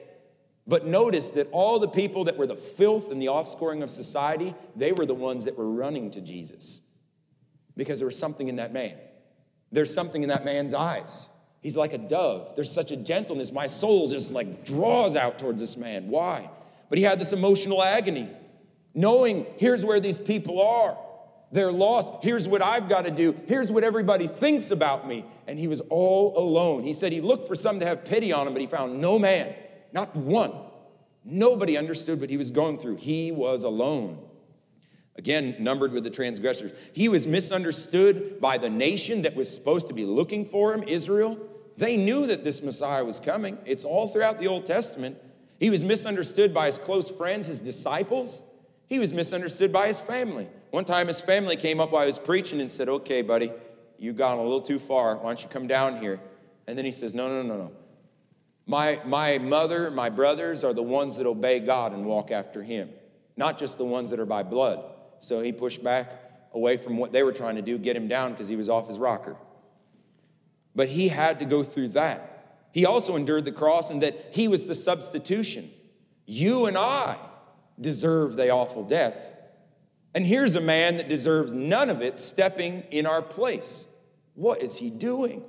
But 0.65 0.85
notice 0.85 1.31
that 1.31 1.47
all 1.51 1.79
the 1.79 1.87
people 1.87 2.23
that 2.25 2.37
were 2.37 2.47
the 2.47 2.55
filth 2.55 3.11
and 3.11 3.21
the 3.21 3.25
offscoring 3.25 3.83
of 3.83 3.89
society, 3.89 4.53
they 4.75 4.93
were 4.93 5.05
the 5.05 5.13
ones 5.13 5.45
that 5.45 5.57
were 5.57 5.69
running 5.69 6.11
to 6.11 6.21
Jesus 6.21 6.87
because 7.75 7.99
there 7.99 8.05
was 8.05 8.17
something 8.17 8.47
in 8.47 8.57
that 8.57 8.71
man. 8.71 8.95
There's 9.71 9.93
something 9.93 10.23
in 10.23 10.29
that 10.29 10.45
man's 10.45 10.73
eyes. 10.73 11.29
He's 11.61 11.75
like 11.75 11.93
a 11.93 11.97
dove. 11.97 12.55
There's 12.55 12.71
such 12.71 12.91
a 12.91 12.97
gentleness. 12.97 13.51
My 13.51 13.67
soul 13.67 14.07
just 14.07 14.33
like 14.33 14.63
draws 14.65 15.15
out 15.15 15.37
towards 15.39 15.59
this 15.59 15.77
man. 15.77 16.09
Why? 16.09 16.49
But 16.91 16.97
he 16.97 17.05
had 17.05 17.21
this 17.21 17.31
emotional 17.31 17.81
agony, 17.81 18.27
knowing 18.93 19.45
here's 19.55 19.85
where 19.85 20.01
these 20.01 20.19
people 20.19 20.61
are. 20.61 20.97
They're 21.49 21.71
lost. 21.71 22.21
Here's 22.21 22.49
what 22.49 22.61
I've 22.61 22.89
got 22.89 23.05
to 23.05 23.11
do. 23.11 23.33
Here's 23.47 23.71
what 23.71 23.85
everybody 23.85 24.27
thinks 24.27 24.71
about 24.71 25.07
me. 25.07 25.23
And 25.47 25.57
he 25.57 25.69
was 25.69 25.79
all 25.89 26.37
alone. 26.37 26.83
He 26.83 26.91
said 26.91 27.13
he 27.13 27.21
looked 27.21 27.47
for 27.47 27.55
some 27.55 27.79
to 27.79 27.85
have 27.85 28.03
pity 28.03 28.33
on 28.33 28.45
him, 28.45 28.51
but 28.51 28.61
he 28.61 28.67
found 28.67 28.99
no 28.99 29.17
man, 29.17 29.55
not 29.93 30.13
one. 30.17 30.51
Nobody 31.23 31.77
understood 31.77 32.19
what 32.19 32.29
he 32.29 32.35
was 32.35 32.51
going 32.51 32.77
through. 32.77 32.97
He 32.97 33.31
was 33.31 33.63
alone. 33.63 34.21
Again, 35.15 35.55
numbered 35.61 35.93
with 35.93 36.03
the 36.03 36.09
transgressors. 36.09 36.73
He 36.91 37.07
was 37.07 37.25
misunderstood 37.25 38.41
by 38.41 38.57
the 38.57 38.69
nation 38.69 39.21
that 39.21 39.33
was 39.33 39.53
supposed 39.53 39.87
to 39.87 39.93
be 39.93 40.03
looking 40.03 40.43
for 40.43 40.73
him, 40.73 40.83
Israel. 40.83 41.37
They 41.77 41.95
knew 41.95 42.27
that 42.27 42.43
this 42.43 42.61
Messiah 42.61 43.05
was 43.05 43.21
coming. 43.21 43.57
It's 43.65 43.85
all 43.85 44.09
throughout 44.09 44.41
the 44.41 44.47
Old 44.47 44.65
Testament. 44.65 45.17
He 45.61 45.69
was 45.69 45.83
misunderstood 45.83 46.55
by 46.55 46.65
his 46.65 46.79
close 46.79 47.11
friends, 47.11 47.45
his 47.45 47.61
disciples. 47.61 48.41
He 48.89 48.97
was 48.97 49.13
misunderstood 49.13 49.71
by 49.71 49.85
his 49.85 49.99
family. 49.99 50.47
One 50.71 50.85
time, 50.85 51.07
his 51.07 51.21
family 51.21 51.55
came 51.55 51.79
up 51.79 51.91
while 51.91 52.01
he 52.01 52.07
was 52.07 52.17
preaching 52.17 52.61
and 52.61 52.71
said, 52.71 52.89
Okay, 52.89 53.21
buddy, 53.21 53.51
you've 53.99 54.17
gone 54.17 54.39
a 54.39 54.41
little 54.41 54.63
too 54.63 54.79
far. 54.79 55.17
Why 55.17 55.29
don't 55.29 55.43
you 55.43 55.49
come 55.49 55.67
down 55.67 55.99
here? 55.99 56.19
And 56.65 56.75
then 56.75 56.83
he 56.83 56.91
says, 56.91 57.13
No, 57.13 57.27
no, 57.27 57.43
no, 57.43 57.57
no. 57.57 57.71
My, 58.65 58.99
my 59.05 59.37
mother, 59.37 59.91
my 59.91 60.09
brothers 60.09 60.63
are 60.63 60.73
the 60.73 60.81
ones 60.81 61.17
that 61.17 61.27
obey 61.27 61.59
God 61.59 61.93
and 61.93 62.07
walk 62.07 62.31
after 62.31 62.63
him, 62.63 62.89
not 63.37 63.59
just 63.59 63.77
the 63.77 63.85
ones 63.85 64.09
that 64.09 64.19
are 64.19 64.25
by 64.25 64.41
blood. 64.41 64.83
So 65.19 65.41
he 65.41 65.51
pushed 65.51 65.83
back 65.83 66.11
away 66.55 66.77
from 66.77 66.97
what 66.97 67.11
they 67.11 67.21
were 67.21 67.33
trying 67.33 67.57
to 67.57 67.61
do, 67.61 67.77
get 67.77 67.95
him 67.95 68.07
down 68.07 68.31
because 68.31 68.47
he 68.47 68.55
was 68.55 68.67
off 68.67 68.87
his 68.87 68.97
rocker. 68.97 69.35
But 70.75 70.87
he 70.87 71.07
had 71.07 71.37
to 71.37 71.45
go 71.45 71.61
through 71.61 71.89
that. 71.89 72.30
He 72.71 72.85
also 72.85 73.15
endured 73.15 73.45
the 73.45 73.51
cross 73.51 73.89
and 73.89 74.01
that 74.01 74.15
he 74.31 74.47
was 74.47 74.65
the 74.65 74.75
substitution. 74.75 75.69
You 76.25 76.67
and 76.67 76.77
I 76.77 77.17
deserve 77.79 78.35
the 78.35 78.49
awful 78.49 78.83
death. 78.83 79.17
And 80.13 80.25
here's 80.25 80.55
a 80.55 80.61
man 80.61 80.97
that 80.97 81.07
deserves 81.07 81.51
none 81.51 81.89
of 81.89 82.01
it 82.01 82.17
stepping 82.17 82.83
in 82.91 83.05
our 83.05 83.21
place. 83.21 83.87
What 84.35 84.61
is 84.61 84.75
he 84.75 84.89
doing? 84.89 85.43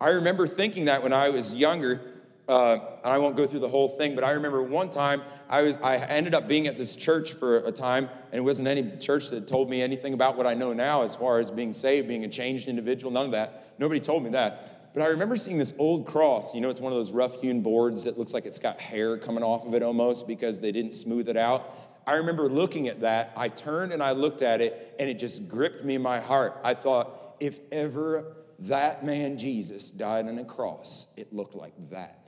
I 0.00 0.10
remember 0.10 0.46
thinking 0.46 0.86
that 0.86 1.02
when 1.02 1.12
I 1.12 1.30
was 1.30 1.54
younger 1.54 2.00
uh, 2.48 2.78
I 3.04 3.18
won't 3.18 3.36
go 3.36 3.46
through 3.46 3.60
the 3.60 3.68
whole 3.68 3.90
thing, 3.90 4.14
but 4.14 4.24
I 4.24 4.30
remember 4.30 4.62
one 4.62 4.88
time 4.88 5.20
I 5.50 5.60
was 5.62 5.76
I 5.76 5.96
ended 5.96 6.34
up 6.34 6.48
being 6.48 6.66
at 6.66 6.78
this 6.78 6.96
church 6.96 7.34
for 7.34 7.58
a 7.58 7.70
time, 7.70 8.08
and 8.32 8.38
it 8.38 8.42
wasn't 8.42 8.68
any 8.68 8.96
church 8.96 9.28
that 9.30 9.46
told 9.46 9.68
me 9.68 9.82
anything 9.82 10.14
about 10.14 10.36
what 10.36 10.46
I 10.46 10.54
know 10.54 10.72
now 10.72 11.02
as 11.02 11.14
far 11.14 11.40
as 11.40 11.50
being 11.50 11.74
saved, 11.74 12.08
being 12.08 12.24
a 12.24 12.28
changed 12.28 12.66
individual. 12.68 13.12
None 13.12 13.26
of 13.26 13.32
that. 13.32 13.74
Nobody 13.78 14.00
told 14.00 14.24
me 14.24 14.30
that. 14.30 14.77
But 14.94 15.02
I 15.02 15.06
remember 15.08 15.36
seeing 15.36 15.58
this 15.58 15.74
old 15.78 16.06
cross. 16.06 16.54
You 16.54 16.60
know, 16.60 16.70
it's 16.70 16.80
one 16.80 16.92
of 16.92 16.98
those 16.98 17.12
rough-hewn 17.12 17.60
boards 17.62 18.04
that 18.04 18.18
looks 18.18 18.34
like 18.34 18.46
it's 18.46 18.58
got 18.58 18.80
hair 18.80 19.16
coming 19.18 19.44
off 19.44 19.66
of 19.66 19.74
it 19.74 19.82
almost 19.82 20.26
because 20.26 20.60
they 20.60 20.72
didn't 20.72 20.92
smooth 20.92 21.28
it 21.28 21.36
out. 21.36 21.74
I 22.06 22.14
remember 22.14 22.48
looking 22.48 22.88
at 22.88 23.00
that. 23.02 23.32
I 23.36 23.48
turned 23.48 23.92
and 23.92 24.02
I 24.02 24.12
looked 24.12 24.42
at 24.42 24.60
it, 24.60 24.94
and 24.98 25.10
it 25.10 25.18
just 25.18 25.48
gripped 25.48 25.84
me 25.84 25.94
in 25.94 26.02
my 26.02 26.20
heart. 26.20 26.58
I 26.64 26.74
thought, 26.74 27.36
if 27.38 27.60
ever 27.70 28.36
that 28.60 29.04
man 29.04 29.38
Jesus 29.38 29.90
died 29.90 30.26
on 30.26 30.38
a 30.38 30.44
cross, 30.44 31.12
it 31.16 31.32
looked 31.32 31.54
like 31.54 31.74
that. 31.90 32.18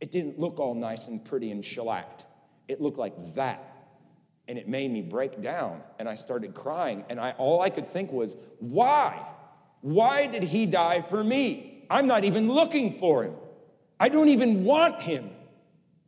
It 0.00 0.10
didn't 0.10 0.38
look 0.38 0.60
all 0.60 0.74
nice 0.74 1.08
and 1.08 1.24
pretty 1.24 1.50
and 1.50 1.64
shellacked. 1.64 2.24
It 2.68 2.80
looked 2.80 2.98
like 2.98 3.34
that. 3.34 3.64
And 4.46 4.56
it 4.56 4.68
made 4.68 4.90
me 4.90 5.02
break 5.02 5.42
down 5.42 5.82
and 5.98 6.08
I 6.08 6.14
started 6.14 6.54
crying. 6.54 7.04
And 7.10 7.20
I, 7.20 7.32
all 7.32 7.60
I 7.60 7.68
could 7.68 7.86
think 7.86 8.12
was, 8.12 8.36
why? 8.60 9.26
Why 9.80 10.26
did 10.26 10.42
he 10.42 10.66
die 10.66 11.02
for 11.02 11.22
me? 11.22 11.84
I'm 11.90 12.06
not 12.06 12.24
even 12.24 12.50
looking 12.50 12.92
for 12.92 13.24
him. 13.24 13.34
I 14.00 14.08
don't 14.08 14.28
even 14.28 14.64
want 14.64 15.02
him. 15.02 15.30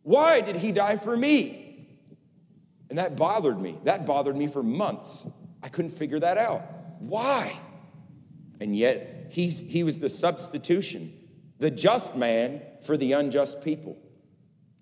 Why 0.03 0.41
did 0.41 0.57
he 0.57 0.73
die 0.73 0.97
for 0.97 1.17
me? 1.17 1.89
And 2.89 2.99
that 2.99 3.17
bothered 3.17 3.61
me. 3.61 3.79
That 3.85 4.07
bothered 4.07 4.37
me 4.37 4.47
for 4.47 4.63
months. 4.63 5.29
I 5.63 5.69
couldn't 5.69 5.93
figure 5.93 6.19
that 6.21 6.39
out. 6.39 6.63
Why? 6.99 7.57
And 8.61 8.77
yet, 8.77 9.29
he's, 9.31 9.69
he 9.69 9.85
was 9.85 9.99
the 9.99 10.09
substitution, 10.09 11.13
the 11.59 11.71
just 11.71 12.17
man 12.17 12.61
for 12.85 12.97
the 12.97 13.13
unjust 13.13 13.65
people, 13.65 13.97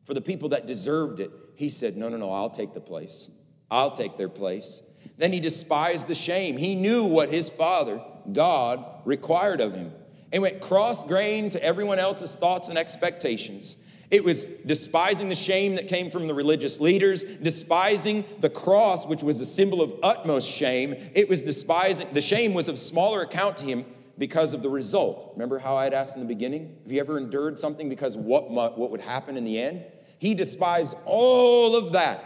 for 0.04 0.14
the 0.14 0.20
people 0.20 0.50
that 0.50 0.66
deserved 0.66 1.20
it. 1.20 1.30
He 1.54 1.68
said, 1.68 1.96
No, 1.96 2.08
no, 2.08 2.16
no, 2.16 2.32
I'll 2.32 2.50
take 2.50 2.74
the 2.74 2.80
place. 2.80 3.30
I'll 3.70 3.90
take 3.90 4.16
their 4.16 4.28
place. 4.28 4.82
Then 5.16 5.32
he 5.32 5.40
despised 5.40 6.08
the 6.08 6.14
shame. 6.14 6.56
He 6.56 6.74
knew 6.74 7.04
what 7.04 7.28
his 7.28 7.50
father, 7.50 8.02
God, 8.32 8.84
required 9.04 9.60
of 9.60 9.74
him 9.74 9.92
and 10.32 10.42
went 10.42 10.60
cross 10.60 11.06
grained 11.06 11.52
to 11.52 11.62
everyone 11.62 11.98
else's 11.98 12.36
thoughts 12.36 12.68
and 12.68 12.78
expectations. 12.78 13.82
It 14.10 14.24
was 14.24 14.44
despising 14.44 15.28
the 15.28 15.34
shame 15.34 15.74
that 15.76 15.88
came 15.88 16.10
from 16.10 16.28
the 16.28 16.34
religious 16.34 16.80
leaders, 16.80 17.22
despising 17.22 18.24
the 18.40 18.48
cross, 18.48 19.06
which 19.06 19.22
was 19.22 19.40
a 19.40 19.44
symbol 19.44 19.82
of 19.82 19.94
utmost 20.02 20.50
shame. 20.50 20.94
It 21.14 21.28
was 21.28 21.42
despising, 21.42 22.08
the 22.12 22.22
shame 22.22 22.54
was 22.54 22.68
of 22.68 22.78
smaller 22.78 23.22
account 23.22 23.58
to 23.58 23.64
him 23.64 23.84
because 24.16 24.54
of 24.54 24.62
the 24.62 24.70
result. 24.70 25.32
Remember 25.34 25.58
how 25.58 25.76
I 25.76 25.84
had 25.84 25.94
asked 25.94 26.16
in 26.16 26.22
the 26.22 26.28
beginning? 26.28 26.76
Have 26.84 26.92
you 26.92 27.00
ever 27.00 27.18
endured 27.18 27.58
something 27.58 27.88
because 27.88 28.16
what, 28.16 28.50
what 28.50 28.90
would 28.90 29.02
happen 29.02 29.36
in 29.36 29.44
the 29.44 29.60
end? 29.60 29.84
He 30.18 30.34
despised 30.34 30.94
all 31.04 31.76
of 31.76 31.92
that 31.92 32.24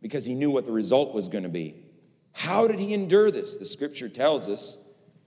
because 0.00 0.24
he 0.24 0.34
knew 0.34 0.50
what 0.50 0.64
the 0.64 0.72
result 0.72 1.14
was 1.14 1.28
going 1.28 1.44
to 1.44 1.50
be. 1.50 1.74
How 2.32 2.66
did 2.66 2.78
he 2.78 2.94
endure 2.94 3.30
this? 3.30 3.56
The 3.56 3.66
scripture 3.66 4.08
tells 4.08 4.48
us 4.48 4.82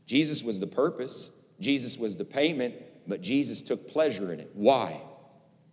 Jesus 0.06 0.44
was 0.44 0.60
the 0.60 0.68
purpose, 0.68 1.32
Jesus 1.60 1.98
was 1.98 2.18
the 2.18 2.26
payment, 2.26 2.76
but 3.08 3.22
Jesus 3.22 3.62
took 3.62 3.90
pleasure 3.90 4.34
in 4.34 4.40
it. 4.40 4.52
Why? 4.54 5.02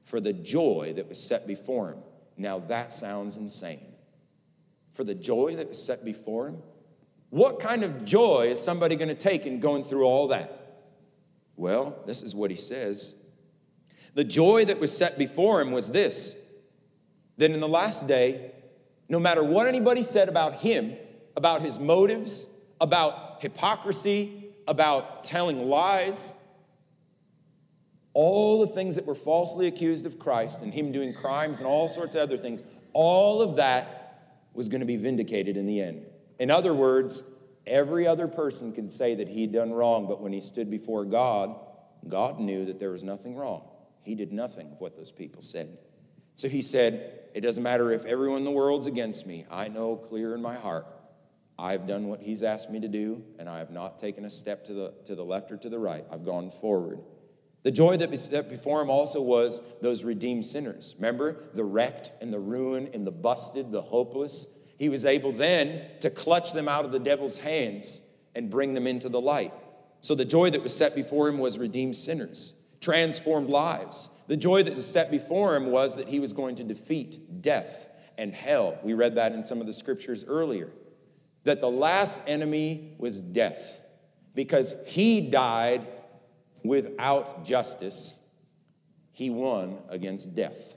For 0.05 0.21
the 0.21 0.33
joy 0.33 0.92
that 0.97 1.09
was 1.09 1.23
set 1.23 1.47
before 1.47 1.90
him. 1.90 1.99
Now 2.37 2.59
that 2.61 2.92
sounds 2.92 3.37
insane. 3.37 3.81
For 4.95 5.05
the 5.05 5.14
joy 5.14 5.57
that 5.57 5.68
was 5.68 5.83
set 5.83 6.05
before 6.05 6.49
him? 6.49 6.59
What 7.31 7.61
kind 7.61 7.83
of 7.83 8.05
joy 8.05 8.49
is 8.51 8.61
somebody 8.61 8.97
going 8.97 9.09
to 9.09 9.14
take 9.14 9.47
in 9.47 9.59
going 9.59 9.85
through 9.85 10.05
all 10.05 10.29
that? 10.29 10.83
Well, 11.57 12.03
this 12.07 12.23
is 12.23 12.35
what 12.35 12.51
he 12.51 12.57
says. 12.57 13.16
The 14.14 14.25
joy 14.25 14.66
that 14.66 14.79
was 14.79 14.95
set 14.95 15.16
before 15.16 15.61
him 15.61 15.73
was 15.73 15.90
this 15.90 16.37
that 17.38 17.51
in 17.51 17.61
the 17.61 17.68
last 17.68 18.07
day, 18.07 18.53
no 19.09 19.18
matter 19.18 19.42
what 19.42 19.66
anybody 19.66 20.03
said 20.03 20.29
about 20.29 20.55
him, 20.55 20.95
about 21.35 21.62
his 21.62 21.79
motives, 21.79 22.55
about 22.81 23.32
hypocrisy, 23.42 24.52
about 24.68 25.24
telling 25.24 25.68
lies, 25.68 26.35
all 28.14 28.61
the 28.61 28.68
things 28.68 28.94
that 28.94 29.05
were 29.05 29.16
falsely 29.16 29.66
accused 29.66 30.07
of 30.07 30.18
Christ 30.18 30.62
and 30.62 30.72
him 30.72 30.92
doing 30.92 31.12
crimes 31.12 31.59
and 31.59 31.66
all 31.66 31.88
sorts 31.88 32.14
of 32.14 32.20
other 32.20 32.37
things, 32.37 32.62
all 32.92 33.42
of 33.42 33.57
that 33.57 34.44
was 34.55 34.68
going 34.68 34.81
to 34.81 34.87
be 34.87 34.96
vindicated 34.96 35.57
in 35.57 35.66
the 35.66 35.81
end. 35.81 36.07
In 36.38 36.50
other 36.50 36.72
words, 36.72 37.28
every 37.66 38.07
other 38.07 38.28
person 38.28 38.72
could 38.72 38.92
say 38.92 39.16
that 39.16 39.28
he'd 39.28 39.52
done 39.52 39.72
wrong, 39.72 40.07
but 40.07 40.20
when 40.20 40.33
he 40.33 40.40
stood 40.40 40.70
before 40.70 41.05
God, 41.05 41.57
God 42.09 42.38
knew 42.38 42.64
that 42.66 42.78
there 42.78 42.90
was 42.90 43.02
nothing 43.02 43.35
wrong. 43.35 43.62
He 44.05 44.14
did 44.14 44.33
nothing 44.33 44.70
of 44.70 44.81
what 44.81 44.94
those 44.94 45.11
people 45.11 45.42
said. 45.42 45.78
So 46.37 46.48
he 46.48 46.62
said, 46.62 47.20
It 47.35 47.40
doesn't 47.40 47.62
matter 47.62 47.90
if 47.90 48.05
everyone 48.05 48.38
in 48.38 48.44
the 48.44 48.50
world's 48.50 48.87
against 48.87 49.26
me. 49.26 49.46
I 49.50 49.68
know 49.68 49.96
clear 49.96 50.35
in 50.35 50.42
my 50.42 50.55
heart 50.55 50.87
I've 51.62 51.87
done 51.87 52.09
what 52.09 52.20
he's 52.20 52.42
asked 52.42 52.70
me 52.70 52.81
to 52.81 52.88
do, 52.88 53.22
and 53.38 53.48
I 53.48 53.59
have 53.59 53.70
not 53.70 53.96
taken 53.96 54.25
a 54.25 54.31
step 54.31 54.66
to 54.66 54.72
the, 54.72 54.94
to 55.05 55.14
the 55.14 55.25
left 55.25 55.53
or 55.53 55.57
to 55.59 55.68
the 55.68 55.79
right. 55.79 56.05
I've 56.11 56.25
gone 56.25 56.51
forward. 56.51 56.98
The 57.62 57.70
joy 57.70 57.96
that 57.98 58.18
set 58.18 58.51
before 58.51 58.83
him 58.83 58.90
also 58.90 59.22
was 59.22 59.62
those 59.81 60.03
redeemed 60.03 60.44
sinners. 60.44 60.96
Remember 60.98 61.44
the 61.55 61.62
wrecked 61.62 62.11
and 62.20 62.33
the 62.33 62.40
ruined 62.40 62.90
and 62.94 63.07
the 63.07 63.12
busted, 63.12 63.70
the 63.70 63.81
hopeless? 63.81 64.59
He 64.77 64.88
was 64.88 65.07
able 65.07 65.31
then 65.31 65.83
to 66.01 66.11
clutch 66.11 66.53
them 66.53 66.66
out 66.66 66.85
of 66.85 66.90
the 66.90 66.98
devil's 66.98 67.38
hands 67.38 68.05
and 68.35 68.51
bring 68.51 68.75
them 68.75 68.88
into 68.88 69.09
the 69.09 69.20
light. 69.20 69.55
So 70.01 70.16
the 70.16 70.25
joy 70.25 70.51
that 70.51 70.64
was 70.64 70.75
set 70.75 70.96
before 70.96 71.29
him 71.29 71.38
was 71.38 71.59
redeemed 71.59 71.96
sinners, 71.96 72.61
transformed 72.81 73.51
lives. 73.51 74.11
The 74.27 74.37
joy 74.37 74.64
that 74.64 74.75
was 74.75 74.90
set 74.90 75.12
before 75.12 75.55
him 75.55 75.66
was 75.66 75.94
that 75.94 76.09
he 76.09 76.18
was 76.18 76.33
going 76.33 76.57
to 76.57 76.64
defeat 76.64 77.40
death 77.40 77.87
and 78.18 78.35
hell. 78.35 78.79
We 78.83 78.94
read 78.94 79.14
that 79.14 79.31
in 79.31 79.44
some 79.44 79.61
of 79.61 79.68
the 79.68 79.72
scriptures 79.72 80.25
earlier 80.27 80.72
that 81.44 81.61
the 81.61 81.70
last 81.70 82.22
enemy 82.26 82.94
was 82.98 83.20
death 83.20 83.81
because 84.35 84.74
he 84.87 85.20
died 85.20 85.87
without 86.62 87.44
justice. 87.44 88.22
He 89.12 89.31
won 89.31 89.78
against 89.88 90.35
death. 90.35 90.76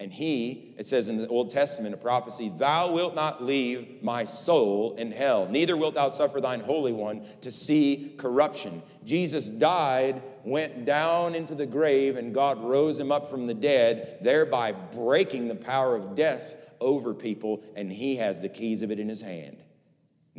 And 0.00 0.10
he, 0.10 0.74
it 0.78 0.86
says 0.86 1.08
in 1.08 1.18
the 1.18 1.28
Old 1.28 1.50
Testament, 1.50 1.94
a 1.94 1.98
prophecy, 1.98 2.50
Thou 2.56 2.92
wilt 2.92 3.14
not 3.14 3.44
leave 3.44 4.02
my 4.02 4.24
soul 4.24 4.94
in 4.96 5.12
hell, 5.12 5.46
neither 5.46 5.76
wilt 5.76 5.94
thou 5.94 6.08
suffer 6.08 6.40
thine 6.40 6.60
Holy 6.60 6.94
One 6.94 7.22
to 7.42 7.50
see 7.50 8.14
corruption. 8.16 8.82
Jesus 9.04 9.50
died, 9.50 10.22
went 10.42 10.86
down 10.86 11.34
into 11.34 11.54
the 11.54 11.66
grave, 11.66 12.16
and 12.16 12.34
God 12.34 12.64
rose 12.64 12.98
him 12.98 13.12
up 13.12 13.30
from 13.30 13.46
the 13.46 13.52
dead, 13.52 14.16
thereby 14.22 14.72
breaking 14.72 15.48
the 15.48 15.54
power 15.54 15.94
of 15.94 16.14
death 16.14 16.56
over 16.80 17.12
people, 17.12 17.62
and 17.76 17.92
he 17.92 18.16
has 18.16 18.40
the 18.40 18.48
keys 18.48 18.80
of 18.80 18.90
it 18.90 18.98
in 18.98 19.08
his 19.08 19.20
hand. 19.20 19.58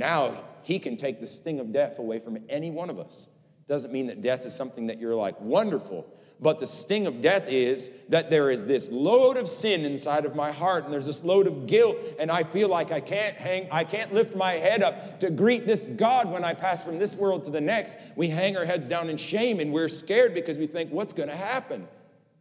Now 0.01 0.33
he 0.63 0.79
can 0.79 0.97
take 0.97 1.19
the 1.19 1.27
sting 1.27 1.59
of 1.59 1.71
death 1.71 1.99
away 1.99 2.17
from 2.17 2.39
any 2.49 2.71
one 2.71 2.89
of 2.89 2.97
us. 2.97 3.29
Doesn't 3.67 3.93
mean 3.93 4.07
that 4.07 4.19
death 4.19 4.47
is 4.47 4.55
something 4.55 4.87
that 4.87 4.99
you're 4.99 5.13
like, 5.13 5.39
wonderful. 5.39 6.07
But 6.39 6.59
the 6.59 6.65
sting 6.65 7.05
of 7.05 7.21
death 7.21 7.43
is 7.47 7.91
that 8.09 8.31
there 8.31 8.49
is 8.49 8.65
this 8.65 8.91
load 8.91 9.37
of 9.37 9.47
sin 9.47 9.85
inside 9.85 10.25
of 10.25 10.35
my 10.35 10.51
heart, 10.51 10.85
and 10.85 10.91
there's 10.91 11.05
this 11.05 11.23
load 11.23 11.45
of 11.45 11.67
guilt, 11.67 11.97
and 12.17 12.31
I 12.31 12.41
feel 12.41 12.67
like 12.67 12.91
I 12.91 12.99
can't 12.99 13.37
hang, 13.37 13.67
I 13.71 13.83
can't 13.83 14.11
lift 14.11 14.35
my 14.35 14.53
head 14.53 14.81
up 14.81 15.19
to 15.19 15.29
greet 15.29 15.67
this 15.67 15.85
God 15.85 16.31
when 16.31 16.43
I 16.43 16.55
pass 16.55 16.83
from 16.83 16.97
this 16.97 17.15
world 17.15 17.43
to 17.43 17.51
the 17.51 17.61
next. 17.61 17.99
We 18.15 18.27
hang 18.27 18.57
our 18.57 18.65
heads 18.65 18.87
down 18.87 19.07
in 19.07 19.17
shame, 19.17 19.59
and 19.59 19.71
we're 19.71 19.87
scared 19.87 20.33
because 20.33 20.57
we 20.57 20.65
think, 20.65 20.89
what's 20.91 21.13
going 21.13 21.29
to 21.29 21.35
happen? 21.35 21.87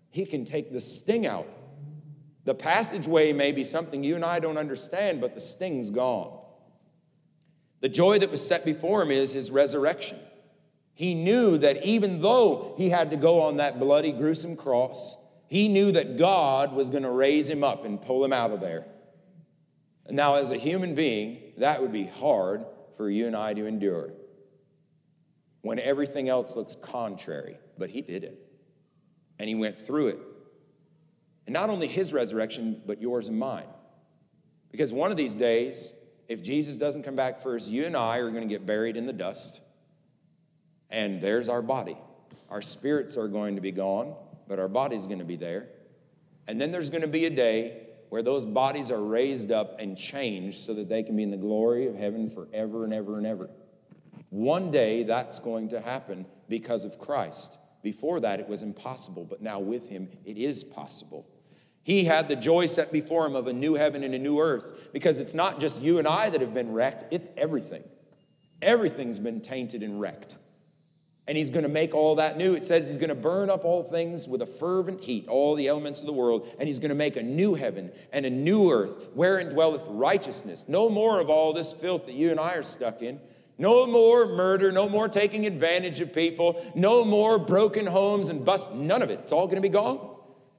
He 0.09 0.25
can 0.25 0.47
take 0.47 0.73
the 0.73 0.81
sting 0.81 1.27
out. 1.27 1.47
The 2.47 2.55
passageway 2.55 3.35
may 3.35 3.53
be 3.53 3.65
something 3.65 4.03
you 4.03 4.15
and 4.15 4.25
I 4.25 4.41
don't 4.41 4.57
understand, 4.57 5.21
but 5.21 5.35
the 5.35 5.41
sting's 5.41 5.91
gone. 5.91 6.40
The 7.81 7.89
joy 7.89 8.19
that 8.19 8.31
was 8.31 8.47
set 8.47 8.65
before 8.65 9.03
him 9.03 9.11
is 9.11 9.33
his 9.33 9.51
resurrection. 9.51 10.19
He 10.95 11.15
knew 11.15 11.57
that 11.59 11.85
even 11.85 12.21
though 12.21 12.75
he 12.77 12.91
had 12.91 13.11
to 13.11 13.17
go 13.17 13.43
on 13.43 13.57
that 13.57 13.79
bloody, 13.79 14.13
gruesome 14.13 14.57
cross, 14.57 15.17
he 15.49 15.69
knew 15.69 15.93
that 15.93 16.19
God 16.19 16.75
was 16.75 16.91
going 16.91 17.03
to 17.05 17.11
raise 17.11 17.49
him 17.49 17.65
up 17.65 17.85
and 17.85 18.01
pull 18.01 18.25
him 18.25 18.33
out 18.33 18.51
of 18.51 18.61
there. 18.61 18.85
Now, 20.09 20.35
as 20.35 20.51
a 20.51 20.57
human 20.57 20.95
being, 20.95 21.53
that 21.59 21.81
would 21.81 21.93
be 21.93 22.05
hard 22.05 22.65
for 22.97 23.09
you 23.09 23.27
and 23.27 23.37
I 23.37 23.55
to 23.55 23.67
endure 23.67 24.11
when 25.63 25.79
everything 25.79 26.29
else 26.29 26.57
looks 26.57 26.75
contrary, 26.75 27.57
but 27.79 27.91
he 27.91 28.01
did 28.01 28.25
it. 28.25 28.39
And 29.39 29.49
he 29.49 29.55
went 29.55 29.87
through 29.87 30.09
it. 30.09 30.19
And 31.47 31.53
not 31.53 31.71
only 31.71 31.87
his 31.87 32.13
resurrection, 32.13 32.83
but 32.87 33.01
yours 33.01 33.29
and 33.29 33.39
mine. 33.39 33.67
Because 34.71 34.93
one 34.93 35.11
of 35.11 35.17
these 35.17 35.35
days, 35.35 35.93
if 36.31 36.45
Jesus 36.45 36.77
doesn't 36.77 37.03
come 37.03 37.17
back 37.17 37.43
first, 37.43 37.69
you 37.69 37.87
and 37.87 37.97
I 37.97 38.19
are 38.19 38.31
going 38.31 38.49
to 38.49 38.55
get 38.55 38.65
buried 38.65 38.97
in 38.97 39.05
the 39.05 39.13
dust. 39.13 39.61
And 40.89 41.21
there's 41.21 41.49
our 41.49 41.61
body. 41.61 41.99
Our 42.49 42.63
spirits 42.63 43.17
are 43.17 43.27
going 43.27 43.57
to 43.57 43.61
be 43.61 43.73
gone, 43.73 44.15
but 44.47 44.61
our 44.61 44.69
body's 44.69 45.07
going 45.07 45.19
to 45.19 45.25
be 45.25 45.35
there. 45.35 45.67
And 46.47 46.61
then 46.61 46.71
there's 46.71 46.89
going 46.89 47.03
to 47.03 47.09
be 47.09 47.27
a 47.27 47.31
day 47.31 47.89
where 48.11 48.23
those 48.23 48.47
bodies 48.47 48.93
are 48.93 49.03
raised 49.03 49.51
up 49.51 49.81
and 49.81 49.99
changed 49.99 50.59
so 50.59 50.73
that 50.75 50.89
they 50.89 51.03
can 51.03 51.17
be 51.17 51.25
in 51.25 51.33
the 51.33 51.37
glory 51.37 51.89
of 51.89 51.97
heaven 51.97 52.29
forever 52.29 52.85
and 52.85 52.95
ever 52.95 53.19
and 53.19 53.27
ever. 53.27 53.51
One 54.29 54.71
day 54.71 55.03
that's 55.03 55.41
going 55.41 55.71
to 55.71 55.81
happen 55.81 56.25
because 56.49 56.85
of 56.85 57.01
Christ. 57.01 57.59
Before 57.83 58.21
that, 58.21 58.39
it 58.39 58.49
was 58.49 58.63
impossible, 58.63 59.25
but 59.25 59.43
now 59.43 59.59
with 59.59 59.89
him, 59.89 60.09
it 60.25 60.39
is 60.39 60.63
possible. 60.63 61.27
He 61.83 62.05
had 62.05 62.29
the 62.29 62.37
joy 62.37 62.67
set 62.67 62.93
before 62.93 63.27
him 63.27 63.35
of 63.35 63.47
a 63.47 63.53
new 63.53 63.75
heaven 63.75 64.05
and 64.05 64.15
a 64.15 64.19
new 64.19 64.41
earth 64.41 64.91
because 64.93 65.19
it's 65.19 65.35
not 65.35 65.61
just 65.61 65.83
you 65.83 65.99
and 65.99 66.07
I 66.07 66.31
that 66.31 66.41
have 66.41 66.55
been 66.55 66.73
wrecked, 66.73 67.05
it's 67.11 67.31
everything. 67.37 67.83
Everything's 68.61 69.19
been 69.19 69.41
tainted 69.41 69.83
and 69.83 70.01
wrecked. 70.01 70.37
And 71.27 71.39
he's 71.39 71.51
going 71.51 71.63
to 71.63 71.69
make 71.69 71.95
all 71.95 72.17
that 72.17 72.37
new. 72.37 72.55
It 72.55 72.65
says 72.65 72.89
he's 72.89 72.97
going 72.97 73.11
to 73.11 73.15
burn 73.15 73.51
up 73.51 73.65
all 73.65 73.85
things 73.85 74.27
with 74.27 74.43
a 74.43 74.47
fervent 74.47 75.03
heat, 75.03 75.29
all 75.29 75.55
the 75.55 75.69
elements 75.69 76.01
of 76.01 76.07
the 76.07 76.13
world, 76.13 76.49
and 76.59 76.67
he's 76.67 76.81
going 76.81 76.89
to 76.89 76.95
make 76.97 77.17
a 77.17 77.23
new 77.23 77.55
heaven 77.55 77.93
and 78.13 78.27
a 78.27 78.31
new 78.31 78.71
earth 78.71 79.09
wherein 79.15 79.49
dwelleth 79.49 79.83
righteousness. 79.87 80.69
No 80.69 80.89
more 80.89 81.21
of 81.21 81.31
all 81.31 81.53
this 81.53 81.73
filth 81.73 82.07
that 82.07 82.15
you 82.15 82.31
and 82.33 82.41
I 82.41 82.55
are 82.55 82.63
stuck 82.65 83.01
in. 83.01 83.21
No 83.59 83.87
more 83.87 84.27
murder, 84.27 84.73
no 84.73 84.89
more 84.89 85.09
taking 85.09 85.47
advantage 85.47 86.01
of 86.01 86.15
people, 86.15 86.65
no 86.75 87.05
more 87.05 87.39
broken 87.39 87.87
homes 87.87 88.29
and 88.29 88.45
bust. 88.45 88.75
None 88.75 89.03
of 89.03 89.11
it. 89.11 89.21
It's 89.21 89.33
all 89.33 89.47
going 89.47 89.57
to 89.57 89.63
be 89.63 89.69
gone. 89.69 90.10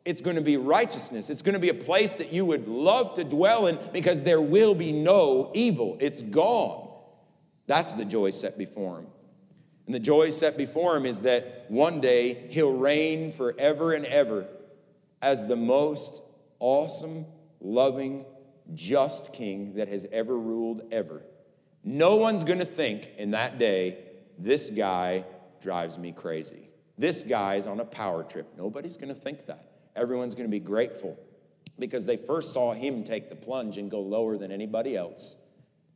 It's 0.04 0.22
going 0.22 0.36
to 0.36 0.42
be 0.42 0.58
righteousness. 0.58 1.30
It's 1.30 1.42
going 1.42 1.54
to 1.54 1.60
be 1.60 1.70
a 1.70 1.74
place 1.74 2.16
that 2.16 2.34
you 2.34 2.46
would 2.46 2.68
love 2.68 3.14
to 3.16 3.24
dwell 3.24 3.68
in 3.68 3.78
because 3.94 4.24
there 4.24 4.42
will 4.42 4.74
be 4.74 4.92
no 4.92 5.52
evil. 5.54 5.98
It's 6.00 6.22
gone. 6.22 6.90
That's 7.68 7.94
the 7.94 8.06
joy 8.06 8.32
set 8.32 8.58
before 8.58 9.00
him. 9.00 9.08
And 9.86 9.96
the 9.96 10.00
joy 10.00 10.30
set 10.30 10.58
before 10.58 10.96
him 10.96 11.06
is 11.06 11.22
that 11.22 11.66
one 11.68 12.02
day 12.02 12.48
he'll 12.50 12.74
reign 12.74 13.32
forever 13.32 13.94
and 13.94 14.06
ever 14.06 14.48
as 15.22 15.48
the 15.48 15.56
most 15.56 16.22
awesome, 16.60 17.26
loving, 17.60 18.26
just 18.74 19.34
king 19.34 19.76
that 19.76 19.88
has 19.88 20.08
ever 20.12 20.38
ruled 20.38 20.82
ever. 20.92 21.22
No 21.84 22.16
one's 22.16 22.44
going 22.44 22.60
to 22.60 22.66
think 22.66 23.10
in 23.18 23.32
that 23.32 23.60
day, 23.60 23.98
this 24.38 24.70
guy 24.70 25.26
drives 25.62 25.98
me 25.98 26.12
crazy. 26.12 26.70
This 26.98 27.24
guy's 27.24 27.68
on 27.68 27.80
a 27.80 27.86
power 27.86 28.24
trip. 28.24 28.48
Nobody's 28.58 28.98
going 28.98 29.14
to 29.14 29.20
think 29.20 29.46
that. 29.48 29.70
Everyone's 29.95 30.36
going 30.36 30.47
to 30.47 30.51
be 30.51 30.60
grateful 30.60 31.17
because 31.80 32.06
they 32.06 32.17
first 32.17 32.54
saw 32.54 32.73
him 32.73 33.04
take 33.04 33.30
the 33.30 33.36
plunge 33.36 33.77
and 33.77 33.89
go 33.89 34.01
lower 34.01 34.38
than 34.38 34.51
anybody 34.51 34.95
else 34.95 35.41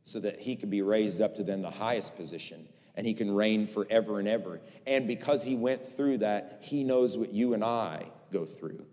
so 0.04 0.20
that 0.20 0.38
he 0.40 0.56
could 0.56 0.70
be 0.70 0.82
raised 0.82 1.20
up 1.20 1.34
to 1.36 1.42
then 1.42 1.62
the 1.62 1.70
highest 1.70 2.16
position 2.16 2.66
and 2.96 3.06
he 3.06 3.14
can 3.14 3.34
reign 3.34 3.66
forever 3.66 4.18
and 4.18 4.28
ever. 4.28 4.60
And 4.86 5.06
because 5.06 5.44
he 5.44 5.54
went 5.54 5.96
through 5.96 6.18
that, 6.18 6.60
he 6.62 6.82
knows 6.82 7.16
what 7.16 7.32
you 7.32 7.54
and 7.54 7.62
I 7.62 8.04
go 8.32 8.44
through. 8.44 8.84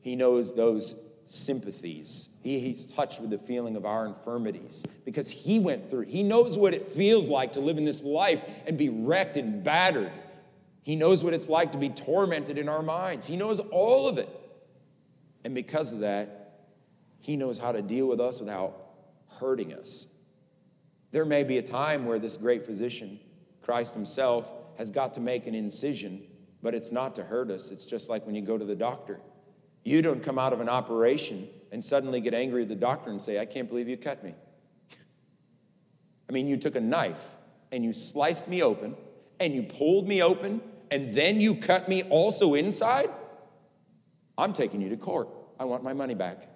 He 0.00 0.16
knows 0.16 0.54
those 0.54 1.00
sympathies. 1.26 2.36
He, 2.42 2.58
he's 2.58 2.84
touched 2.86 3.20
with 3.20 3.30
the 3.30 3.38
feeling 3.38 3.76
of 3.76 3.86
our 3.86 4.04
infirmities 4.06 4.84
because 5.04 5.30
he 5.30 5.58
went 5.58 5.88
through. 5.88 6.02
He 6.02 6.22
knows 6.22 6.58
what 6.58 6.74
it 6.74 6.90
feels 6.90 7.28
like 7.28 7.52
to 7.52 7.60
live 7.60 7.78
in 7.78 7.84
this 7.84 8.02
life 8.02 8.42
and 8.66 8.76
be 8.76 8.88
wrecked 8.88 9.36
and 9.36 9.62
battered. 9.62 10.12
He 10.82 10.96
knows 10.96 11.22
what 11.22 11.32
it's 11.32 11.48
like 11.48 11.72
to 11.72 11.78
be 11.78 11.88
tormented 11.88 12.58
in 12.58 12.68
our 12.68 12.82
minds. 12.82 13.26
He 13.26 13.36
knows 13.36 13.60
all 13.60 14.08
of 14.08 14.18
it. 14.18 14.28
And 15.44 15.54
because 15.54 15.92
of 15.92 16.00
that, 16.00 16.66
he 17.20 17.36
knows 17.36 17.58
how 17.58 17.72
to 17.72 17.82
deal 17.82 18.06
with 18.06 18.20
us 18.20 18.40
without 18.40 18.76
hurting 19.40 19.72
us. 19.72 20.12
There 21.10 21.24
may 21.24 21.44
be 21.44 21.58
a 21.58 21.62
time 21.62 22.06
where 22.06 22.18
this 22.18 22.36
great 22.36 22.64
physician, 22.64 23.20
Christ 23.62 23.94
himself, 23.94 24.50
has 24.78 24.90
got 24.90 25.14
to 25.14 25.20
make 25.20 25.46
an 25.46 25.54
incision, 25.54 26.22
but 26.62 26.74
it's 26.74 26.90
not 26.90 27.14
to 27.16 27.22
hurt 27.22 27.50
us. 27.50 27.70
It's 27.70 27.84
just 27.84 28.08
like 28.08 28.24
when 28.26 28.34
you 28.34 28.42
go 28.42 28.56
to 28.56 28.64
the 28.64 28.74
doctor. 28.74 29.20
You 29.84 30.00
don't 30.00 30.22
come 30.22 30.38
out 30.38 30.52
of 30.52 30.60
an 30.60 30.68
operation 30.68 31.48
and 31.70 31.82
suddenly 31.82 32.20
get 32.20 32.34
angry 32.34 32.62
at 32.62 32.68
the 32.68 32.74
doctor 32.74 33.10
and 33.10 33.20
say, 33.20 33.38
I 33.38 33.44
can't 33.44 33.68
believe 33.68 33.88
you 33.88 33.96
cut 33.96 34.22
me. 34.22 34.34
I 36.28 36.32
mean, 36.32 36.46
you 36.48 36.56
took 36.56 36.76
a 36.76 36.80
knife 36.80 37.36
and 37.72 37.84
you 37.84 37.92
sliced 37.92 38.48
me 38.48 38.62
open 38.62 38.94
and 39.40 39.54
you 39.54 39.64
pulled 39.64 40.06
me 40.06 40.22
open 40.22 40.60
and 40.90 41.14
then 41.14 41.40
you 41.40 41.54
cut 41.54 41.88
me 41.88 42.04
also 42.04 42.54
inside? 42.54 43.10
I'm 44.36 44.52
taking 44.52 44.80
you 44.80 44.88
to 44.90 44.96
court. 44.96 45.28
I 45.58 45.64
want 45.64 45.82
my 45.82 45.92
money 45.92 46.14
back. 46.14 46.48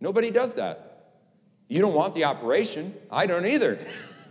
Nobody 0.00 0.30
does 0.30 0.54
that. 0.54 0.92
You 1.68 1.80
don't 1.80 1.94
want 1.94 2.14
the 2.14 2.24
operation. 2.24 2.94
I 3.10 3.26
don't 3.26 3.46
either. 3.46 3.78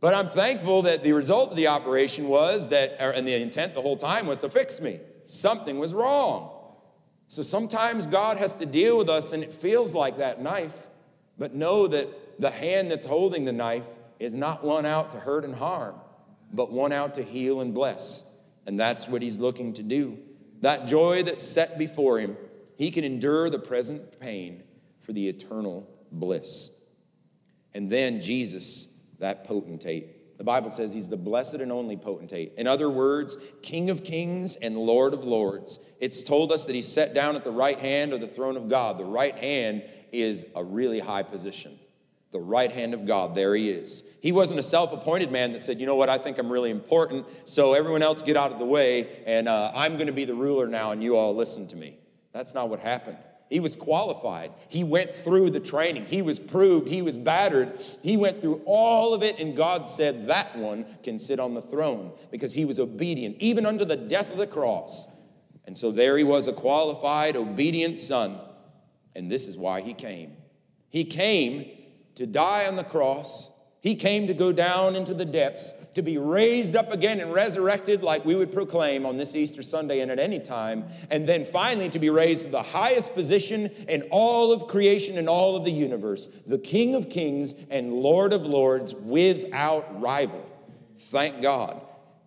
but 0.00 0.14
I'm 0.14 0.28
thankful 0.28 0.82
that 0.82 1.02
the 1.02 1.12
result 1.12 1.50
of 1.50 1.56
the 1.56 1.66
operation 1.66 2.28
was 2.28 2.68
that, 2.70 2.96
and 3.00 3.26
the 3.26 3.34
intent 3.34 3.74
the 3.74 3.80
whole 3.80 3.96
time 3.96 4.26
was 4.26 4.38
to 4.40 4.48
fix 4.48 4.80
me. 4.80 5.00
Something 5.24 5.78
was 5.78 5.92
wrong. 5.94 6.56
So 7.28 7.42
sometimes 7.42 8.06
God 8.06 8.36
has 8.36 8.54
to 8.56 8.66
deal 8.66 8.96
with 8.96 9.08
us 9.08 9.32
and 9.32 9.42
it 9.42 9.52
feels 9.52 9.94
like 9.94 10.18
that 10.18 10.40
knife, 10.40 10.86
but 11.38 11.54
know 11.54 11.88
that 11.88 12.40
the 12.40 12.50
hand 12.50 12.90
that's 12.90 13.06
holding 13.06 13.44
the 13.44 13.52
knife 13.52 13.86
is 14.20 14.34
not 14.34 14.62
one 14.62 14.86
out 14.86 15.10
to 15.10 15.18
hurt 15.18 15.44
and 15.44 15.54
harm, 15.54 15.96
but 16.52 16.70
one 16.70 16.92
out 16.92 17.14
to 17.14 17.22
heal 17.22 17.60
and 17.60 17.74
bless. 17.74 18.32
And 18.66 18.78
that's 18.78 19.08
what 19.08 19.22
he's 19.22 19.38
looking 19.38 19.72
to 19.74 19.82
do. 19.82 20.18
That 20.60 20.86
joy 20.86 21.22
that's 21.22 21.44
set 21.44 21.78
before 21.78 22.18
him, 22.18 22.36
he 22.76 22.90
can 22.90 23.04
endure 23.04 23.50
the 23.50 23.58
present 23.58 24.20
pain 24.20 24.62
for 25.00 25.12
the 25.12 25.28
eternal 25.28 25.88
bliss. 26.12 26.72
And 27.74 27.90
then 27.90 28.20
Jesus, 28.20 28.98
that 29.18 29.44
potentate. 29.44 30.38
The 30.38 30.44
Bible 30.44 30.70
says 30.70 30.92
he's 30.92 31.08
the 31.08 31.16
blessed 31.16 31.54
and 31.54 31.72
only 31.72 31.96
potentate. 31.96 32.52
In 32.58 32.66
other 32.66 32.90
words, 32.90 33.38
King 33.62 33.88
of 33.88 34.04
kings 34.04 34.56
and 34.56 34.76
Lord 34.76 35.14
of 35.14 35.24
lords. 35.24 35.78
It's 36.00 36.22
told 36.22 36.52
us 36.52 36.66
that 36.66 36.74
he 36.74 36.82
sat 36.82 37.14
down 37.14 37.36
at 37.36 37.44
the 37.44 37.50
right 37.50 37.78
hand 37.78 38.12
of 38.12 38.20
the 38.20 38.26
throne 38.26 38.56
of 38.56 38.68
God. 38.68 38.98
The 38.98 39.04
right 39.04 39.36
hand 39.36 39.82
is 40.12 40.46
a 40.54 40.62
really 40.62 41.00
high 41.00 41.22
position. 41.22 41.78
The 42.36 42.42
right 42.42 42.70
hand 42.70 42.92
of 42.92 43.06
God, 43.06 43.34
there 43.34 43.54
he 43.54 43.70
is. 43.70 44.04
He 44.20 44.30
wasn't 44.30 44.60
a 44.60 44.62
self 44.62 44.92
appointed 44.92 45.32
man 45.32 45.54
that 45.54 45.62
said, 45.62 45.80
you 45.80 45.86
know 45.86 45.96
what, 45.96 46.10
I 46.10 46.18
think 46.18 46.36
I'm 46.36 46.52
really 46.52 46.70
important, 46.70 47.24
so 47.46 47.72
everyone 47.72 48.02
else 48.02 48.20
get 48.20 48.36
out 48.36 48.52
of 48.52 48.58
the 48.58 48.66
way, 48.66 49.22
and 49.24 49.48
uh, 49.48 49.72
I'm 49.74 49.94
going 49.94 50.08
to 50.08 50.12
be 50.12 50.26
the 50.26 50.34
ruler 50.34 50.66
now, 50.66 50.90
and 50.90 51.02
you 51.02 51.16
all 51.16 51.34
listen 51.34 51.66
to 51.68 51.76
me. 51.76 51.96
That's 52.34 52.52
not 52.52 52.68
what 52.68 52.80
happened. 52.80 53.16
He 53.48 53.58
was 53.58 53.74
qualified. 53.74 54.52
He 54.68 54.84
went 54.84 55.14
through 55.14 55.48
the 55.48 55.60
training. 55.60 56.04
He 56.04 56.20
was 56.20 56.38
proved. 56.38 56.88
He 56.90 57.00
was 57.00 57.16
battered. 57.16 57.80
He 58.02 58.18
went 58.18 58.42
through 58.42 58.60
all 58.66 59.14
of 59.14 59.22
it, 59.22 59.38
and 59.38 59.56
God 59.56 59.88
said, 59.88 60.26
That 60.26 60.58
one 60.58 60.84
can 61.02 61.18
sit 61.18 61.40
on 61.40 61.54
the 61.54 61.62
throne 61.62 62.12
because 62.30 62.52
he 62.52 62.66
was 62.66 62.78
obedient, 62.78 63.36
even 63.40 63.64
unto 63.64 63.86
the 63.86 63.96
death 63.96 64.30
of 64.30 64.36
the 64.36 64.46
cross. 64.46 65.10
And 65.64 65.78
so 65.78 65.90
there 65.90 66.18
he 66.18 66.24
was, 66.24 66.48
a 66.48 66.52
qualified, 66.52 67.34
obedient 67.34 67.98
son. 67.98 68.38
And 69.14 69.30
this 69.30 69.46
is 69.46 69.56
why 69.56 69.80
he 69.80 69.94
came. 69.94 70.36
He 70.96 71.04
came 71.04 71.75
to 72.16 72.26
die 72.26 72.66
on 72.66 72.76
the 72.76 72.84
cross. 72.84 73.50
He 73.80 73.94
came 73.94 74.26
to 74.26 74.34
go 74.34 74.50
down 74.50 74.96
into 74.96 75.14
the 75.14 75.24
depths, 75.24 75.72
to 75.94 76.02
be 76.02 76.18
raised 76.18 76.74
up 76.74 76.90
again 76.90 77.20
and 77.20 77.32
resurrected, 77.32 78.02
like 78.02 78.24
we 78.24 78.34
would 78.34 78.52
proclaim 78.52 79.06
on 79.06 79.16
this 79.16 79.36
Easter 79.36 79.62
Sunday 79.62 80.00
and 80.00 80.10
at 80.10 80.18
any 80.18 80.40
time, 80.40 80.86
and 81.08 81.26
then 81.28 81.44
finally 81.44 81.88
to 81.90 82.00
be 82.00 82.10
raised 82.10 82.46
to 82.46 82.50
the 82.50 82.62
highest 82.62 83.14
position 83.14 83.70
in 83.88 84.02
all 84.10 84.50
of 84.50 84.66
creation 84.66 85.18
and 85.18 85.28
all 85.28 85.54
of 85.54 85.64
the 85.64 85.70
universe, 85.70 86.26
the 86.46 86.58
King 86.58 86.96
of 86.96 87.08
kings 87.08 87.54
and 87.70 87.92
Lord 87.92 88.32
of 88.32 88.42
lords 88.44 88.92
without 88.92 90.00
rival. 90.00 90.44
Thank 91.10 91.40
God. 91.40 91.80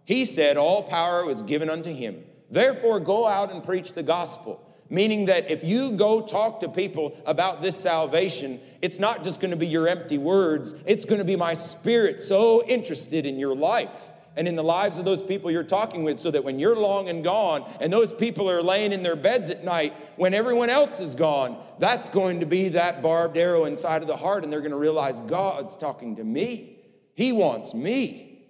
He 0.05 0.23
said, 0.23 0.55
All 0.55 0.83
power 0.83 1.25
was 1.25 1.41
given 1.41 1.69
unto 1.69 1.93
him. 1.93 2.23
Therefore, 2.49 2.99
go 2.99 3.27
out 3.27 3.51
and 3.51 3.63
preach 3.63 3.93
the 3.93 4.03
gospel. 4.03 4.65
Meaning 4.89 5.25
that 5.25 5.51
if 5.51 5.63
you 5.63 5.91
go 5.97 6.21
talk 6.21 6.61
to 6.61 6.69
people 6.69 7.15
about 7.25 7.61
this 7.61 7.77
salvation, 7.77 8.59
it's 8.81 8.97
not 8.97 9.23
just 9.23 9.39
going 9.39 9.51
to 9.51 9.57
be 9.57 9.67
your 9.67 9.87
empty 9.87 10.17
words, 10.17 10.73
it's 10.85 11.05
going 11.05 11.19
to 11.19 11.25
be 11.25 11.35
my 11.35 11.53
spirit 11.53 12.19
so 12.19 12.65
interested 12.65 13.25
in 13.25 13.37
your 13.37 13.55
life 13.55 14.07
and 14.35 14.47
in 14.47 14.55
the 14.55 14.63
lives 14.63 14.97
of 14.97 15.05
those 15.05 15.21
people 15.21 15.51
you're 15.51 15.63
talking 15.63 16.03
with, 16.03 16.19
so 16.19 16.31
that 16.31 16.43
when 16.43 16.59
you're 16.59 16.75
long 16.75 17.09
and 17.09 17.23
gone 17.23 17.69
and 17.81 17.91
those 17.91 18.13
people 18.13 18.49
are 18.49 18.63
laying 18.63 18.93
in 18.93 19.03
their 19.03 19.15
beds 19.15 19.49
at 19.49 19.63
night, 19.63 19.93
when 20.15 20.33
everyone 20.33 20.69
else 20.69 20.99
is 20.99 21.13
gone, 21.13 21.61
that's 21.77 22.09
going 22.09 22.39
to 22.39 22.45
be 22.45 22.69
that 22.69 23.01
barbed 23.01 23.37
arrow 23.37 23.65
inside 23.65 24.01
of 24.01 24.07
the 24.07 24.15
heart, 24.15 24.43
and 24.43 24.51
they're 24.51 24.61
going 24.61 24.71
to 24.71 24.77
realize 24.77 25.19
God's 25.21 25.75
talking 25.75 26.15
to 26.15 26.23
me. 26.23 26.79
He 27.15 27.31
wants 27.31 27.73
me. 27.73 28.47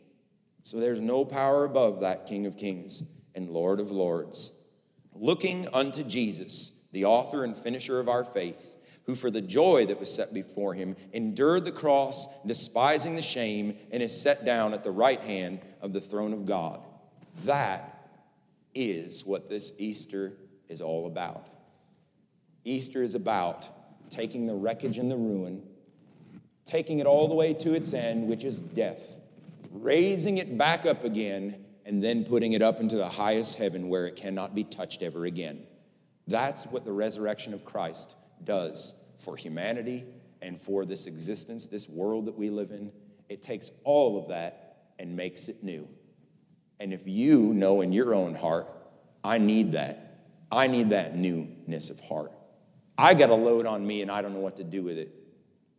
So 0.63 0.79
there's 0.79 1.01
no 1.01 1.25
power 1.25 1.65
above 1.65 2.01
that 2.01 2.27
King 2.27 2.45
of 2.45 2.55
Kings 2.55 3.03
and 3.33 3.49
Lord 3.49 3.79
of 3.79 3.89
Lords 3.89 4.58
looking 5.19 5.67
unto 5.73 6.03
Jesus, 6.03 6.71
the 6.91 7.05
author 7.05 7.43
and 7.43 7.55
finisher 7.55 7.99
of 7.99 8.09
our 8.09 8.23
faith, 8.23 8.75
who 9.03 9.15
for 9.15 9.29
the 9.29 9.41
joy 9.41 9.85
that 9.87 9.99
was 9.99 10.13
set 10.13 10.33
before 10.33 10.73
him 10.73 10.95
endured 11.13 11.65
the 11.65 11.71
cross, 11.71 12.27
despising 12.43 13.15
the 13.15 13.21
shame, 13.21 13.75
and 13.91 14.01
is 14.01 14.19
set 14.19 14.45
down 14.45 14.73
at 14.73 14.83
the 14.83 14.91
right 14.91 15.21
hand 15.21 15.59
of 15.81 15.93
the 15.93 16.01
throne 16.01 16.33
of 16.33 16.45
God. 16.45 16.81
That 17.45 18.11
is 18.73 19.25
what 19.25 19.49
this 19.49 19.73
Easter 19.79 20.33
is 20.67 20.81
all 20.81 21.07
about. 21.07 21.47
Easter 22.63 23.01
is 23.01 23.15
about 23.15 23.65
taking 24.09 24.45
the 24.45 24.55
wreckage 24.55 24.97
and 24.97 25.09
the 25.09 25.17
ruin, 25.17 25.63
taking 26.65 26.99
it 26.99 27.07
all 27.07 27.27
the 27.27 27.35
way 27.35 27.53
to 27.53 27.73
its 27.73 27.93
end, 27.93 28.27
which 28.27 28.43
is 28.43 28.61
death, 28.61 29.17
raising 29.71 30.37
it 30.37 30.57
back 30.57 30.85
up 30.85 31.03
again 31.03 31.65
and 31.89 32.03
then 32.03 32.23
putting 32.23 32.53
it 32.53 32.61
up 32.61 32.79
into 32.79 32.95
the 32.97 33.09
highest 33.09 33.57
heaven 33.57 33.89
where 33.89 34.05
it 34.05 34.15
cannot 34.15 34.53
be 34.53 34.63
touched 34.63 35.01
ever 35.01 35.25
again. 35.25 35.65
That's 36.27 36.67
what 36.67 36.85
the 36.85 36.91
resurrection 36.91 37.51
of 37.51 37.65
Christ 37.65 38.15
does 38.43 39.03
for 39.17 39.35
humanity 39.35 40.05
and 40.43 40.61
for 40.61 40.85
this 40.85 41.07
existence, 41.07 41.65
this 41.65 41.89
world 41.89 42.25
that 42.25 42.37
we 42.37 42.51
live 42.51 42.69
in. 42.69 42.91
It 43.27 43.41
takes 43.41 43.71
all 43.85 44.19
of 44.19 44.27
that 44.27 44.83
and 44.99 45.15
makes 45.15 45.47
it 45.47 45.63
new. 45.63 45.87
And 46.79 46.93
if 46.93 47.07
you 47.07 47.55
know 47.55 47.81
in 47.81 47.91
your 47.91 48.13
own 48.13 48.35
heart, 48.35 48.67
I 49.23 49.39
need 49.39 49.71
that, 49.71 50.19
I 50.51 50.67
need 50.67 50.91
that 50.91 51.17
newness 51.17 51.89
of 51.89 51.99
heart. 52.01 52.31
I 52.99 53.15
got 53.15 53.31
a 53.31 53.35
load 53.35 53.65
on 53.65 53.85
me 53.85 54.03
and 54.03 54.11
I 54.11 54.21
don't 54.21 54.35
know 54.35 54.41
what 54.41 54.57
to 54.57 54.63
do 54.63 54.83
with 54.83 54.99
it. 54.99 55.11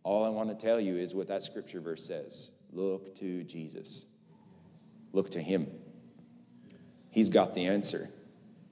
All 0.02 0.24
I 0.24 0.28
want 0.28 0.48
to 0.48 0.56
tell 0.56 0.80
you 0.80 0.96
is 0.96 1.14
what 1.14 1.28
that 1.28 1.44
scripture 1.44 1.80
verse 1.80 2.04
says 2.04 2.50
look 2.72 3.14
to 3.20 3.44
Jesus, 3.44 4.06
look 5.12 5.30
to 5.30 5.40
Him. 5.40 5.68
He's 7.10 7.28
got 7.28 7.54
the 7.54 7.66
answer. 7.66 8.08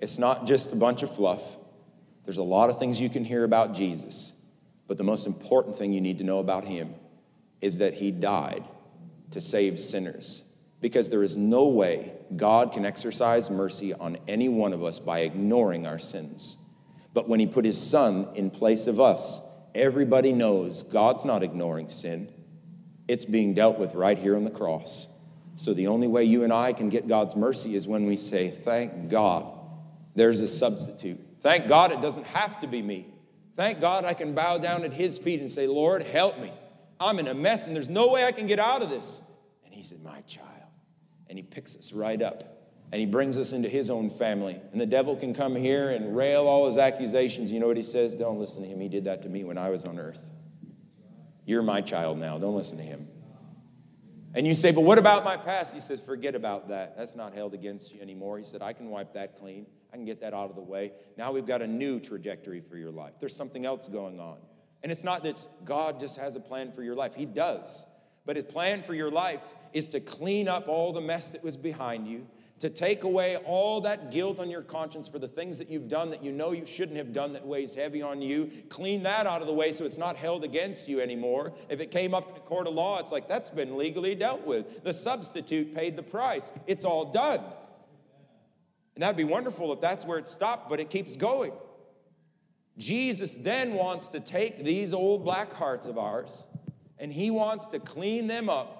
It's 0.01 0.19
not 0.19 0.47
just 0.47 0.73
a 0.73 0.77
bunch 0.77 1.03
of 1.03 1.15
fluff. 1.15 1.59
There's 2.25 2.39
a 2.39 2.43
lot 2.43 2.71
of 2.71 2.79
things 2.79 3.01
you 3.01 3.09
can 3.09 3.25
hear 3.25 3.45
about 3.45 3.75
Jesus, 3.75 4.41
but 4.87 4.99
the 4.99 5.05
most 5.05 5.27
important 5.27 5.77
thing 5.77 5.93
you 5.93 6.01
need 6.01 6.19
to 6.19 6.25
know 6.25 6.39
about 6.39 6.65
him 6.65 6.95
is 7.61 7.79
that 7.79 7.95
he 7.95 8.11
died 8.11 8.65
to 9.31 9.41
save 9.41 9.79
sinners. 9.79 10.45
because 10.81 11.11
there 11.11 11.25
is 11.25 11.37
no 11.37 11.69
way 11.69 12.13
God 12.37 12.73
can 12.73 12.85
exercise 12.85 13.51
mercy 13.51 13.95
on 13.95 14.19
any 14.29 14.49
one 14.49 14.73
of 14.73 14.85
us 14.85 14.99
by 14.99 15.21
ignoring 15.21 15.87
our 15.87 15.99
sins. 15.99 16.59
But 17.15 17.29
when 17.29 17.41
He 17.41 17.47
put 17.47 17.65
His 17.65 17.81
Son 17.81 18.29
in 18.35 18.51
place 18.51 18.87
of 18.87 19.01
us, 19.01 19.45
everybody 19.75 20.33
knows 20.33 20.85
God's 20.85 21.25
not 21.25 21.43
ignoring 21.43 21.89
sin. 21.89 22.33
It's 23.09 23.25
being 23.25 23.55
dealt 23.55 23.79
with 23.79 23.95
right 23.95 24.19
here 24.19 24.37
on 24.37 24.45
the 24.45 24.51
cross. 24.51 25.09
So 25.59 25.75
the 25.75 25.89
only 25.89 26.07
way 26.07 26.23
you 26.23 26.45
and 26.45 26.53
I 26.53 26.73
can 26.73 26.89
get 26.89 27.09
God's 27.09 27.35
mercy 27.35 27.75
is 27.75 27.89
when 27.89 28.07
we 28.07 28.17
say, 28.17 28.49
Thank 28.49 29.11
God, 29.11 29.45
there's 30.15 30.41
a 30.41 30.47
substitute. 30.47 31.19
Thank 31.41 31.67
God 31.67 31.91
it 31.91 32.01
doesn't 32.01 32.27
have 32.27 32.61
to 32.61 32.69
be 32.69 32.81
me. 32.81 33.13
Thank 33.57 33.81
God 33.81 34.05
I 34.05 34.15
can 34.15 34.37
bow 34.37 34.59
down 34.59 34.85
at 34.85 34.93
His 34.93 35.19
feet 35.19 35.41
and 35.41 35.51
say, 35.51 35.67
Lord, 35.67 36.05
help 36.05 36.39
me. 36.39 36.53
I'm 37.01 37.19
in 37.19 37.27
a 37.27 37.35
mess 37.35 37.67
and 37.67 37.75
there's 37.75 37.89
no 37.89 38.13
way 38.13 38.25
I 38.25 38.31
can 38.31 38.47
get 38.47 38.61
out 38.61 38.85
of 38.85 38.89
this. 38.89 39.33
And 39.65 39.75
He 39.75 39.83
said, 39.83 40.01
My 40.05 40.21
child. 40.29 40.47
And 41.29 41.37
He 41.37 41.43
picks 41.43 41.75
us 41.75 41.93
right 41.93 42.23
up 42.23 42.45
and 42.93 43.01
He 43.01 43.07
brings 43.07 43.37
us 43.37 43.53
into 43.53 43.69
His 43.69 43.91
own 43.91 44.11
family. 44.11 44.61
And 44.71 44.81
the 44.81 44.87
devil 44.87 45.17
can 45.17 45.35
come 45.35 45.57
here 45.57 45.91
and 45.91 46.17
rail 46.17 46.47
all 46.47 46.67
his 46.67 46.79
accusations. 46.79 47.51
You 47.51 47.59
know 47.59 47.67
what 47.67 47.77
He 47.77 47.83
says? 47.83 48.15
Don't 48.15 48.39
listen 48.39 48.63
to 48.63 48.69
him. 48.69 48.79
He 48.79 48.89
did 48.89 49.07
that 49.07 49.25
to 49.25 49.29
me 49.29 49.43
when 49.43 49.59
I 49.59 49.71
was 49.71 49.85
on 49.85 49.99
earth. 49.99 50.25
You're 51.47 51.65
my 51.65 51.81
child 51.81 52.17
now. 52.17 52.39
Don't 52.39 52.55
listen 52.55 52.77
to 52.77 52.85
him. 52.85 53.09
And 54.35 54.47
you 54.47 54.55
say, 54.55 54.73
but 54.73 54.83
what 54.83 54.99
about 54.99 55.25
my 55.25 55.37
past? 55.37 55.73
He 55.73 55.81
says, 55.81 56.01
forget 56.01 56.35
about 56.35 56.69
that. 56.69 56.97
That's 56.97 57.17
not 57.17 57.35
held 57.35 57.55
against 57.55 57.95
you 57.95 58.01
anymore. 58.01 58.39
He 58.39 58.45
said, 58.45 58.61
I 58.61 58.73
can 58.73 58.91
wipe 58.91 59.15
that 59.15 59.39
clean. 59.39 59.67
I 59.93 59.97
can 59.97 60.05
get 60.05 60.21
that 60.21 60.35
out 60.35 60.51
of 60.51 60.57
the 60.57 60.63
way. 60.63 60.93
Now 61.17 61.33
we've 61.33 61.47
got 61.47 61.63
a 61.63 61.67
new 61.67 61.99
trajectory 61.99 62.61
for 62.61 62.77
your 62.77 62.91
life. 62.91 63.15
There's 63.21 63.35
something 63.35 63.65
else 63.65 63.89
going 63.89 64.21
on. 64.21 64.37
And 64.83 64.93
it's 64.93 65.03
not 65.03 65.25
that 65.25 65.45
God 65.65 65.99
just 65.99 66.19
has 66.19 66.37
a 66.37 66.41
plan 66.41 66.73
for 66.73 66.83
your 66.83 66.95
life, 66.95 67.15
He 67.15 67.27
does. 67.27 67.87
But 68.27 68.37
His 68.37 68.45
plan 68.45 68.83
for 68.83 68.95
your 68.95 69.11
life 69.11 69.41
is 69.73 69.87
to 69.89 70.01
clean 70.01 70.47
up 70.47 70.69
all 70.69 70.93
the 70.93 71.01
mess 71.01 71.33
that 71.33 71.43
was 71.43 71.57
behind 71.57 72.07
you, 72.07 72.27
to 72.61 72.69
take 72.69 73.05
away 73.05 73.37
all 73.45 73.81
that 73.83 74.11
guilt 74.11 74.41
on 74.41 74.51
your 74.51 74.63
conscience 74.63 75.07
for 75.07 75.19
the 75.19 75.29
things 75.29 75.59
that 75.59 75.69
you've 75.69 75.89
done 75.89 76.11
that 76.11 76.25
you 76.25 76.33
know 76.33 76.53
you 76.53 76.67
shouldn't 76.67 76.97
have 76.97 77.13
done 77.13 77.33
that 77.33 77.47
weighs 77.47 77.75
heavy 77.75 78.03
on 78.03 78.21
you. 78.21 78.51
Clean 78.69 79.03
that 79.05 79.27
out 79.27 79.41
of 79.41 79.47
the 79.47 79.53
way 79.53 79.71
so 79.73 79.85
it's 79.85 79.99
not 79.99 80.17
held 80.17 80.45
against 80.45 80.89
you 80.89 81.01
anymore. 81.01 81.53
If 81.69 81.81
it 81.81 81.91
came 81.91 82.15
up 82.15 82.29
in 82.29 82.35
the 82.35 82.41
court 82.41 82.67
of 82.67 82.75
law, 82.75 82.99
it's 82.99 83.13
like 83.13 83.29
that's 83.29 83.51
been 83.51 83.77
legally 83.77 84.15
dealt 84.15 84.45
with. 84.45 84.83
The 84.83 84.93
substitute 84.93 85.75
paid 85.75 85.97
the 85.97 86.03
price, 86.03 86.51
it's 86.67 86.85
all 86.85 87.05
done. 87.05 87.41
And 88.95 89.03
that'd 89.03 89.17
be 89.17 89.25
wonderful 89.25 89.73
if 89.73 89.81
that's 89.81 90.05
where 90.05 90.19
it 90.19 90.27
stopped, 90.27 90.69
but 90.69 90.81
it 90.81 90.91
keeps 90.91 91.15
going. 91.15 91.53
Jesus 92.77 93.37
then 93.37 93.75
wants 93.75 94.09
to 94.09 94.21
take 94.21 94.65
these 94.65 94.93
old 94.93 95.25
black 95.25 95.53
hearts 95.53 95.87
of 95.87 95.99
ours 95.99 96.47
and 96.99 97.13
he 97.13 97.31
wants 97.31 97.67
to 97.67 97.79
clean 97.79 98.27
them 98.27 98.49
up 98.49 98.78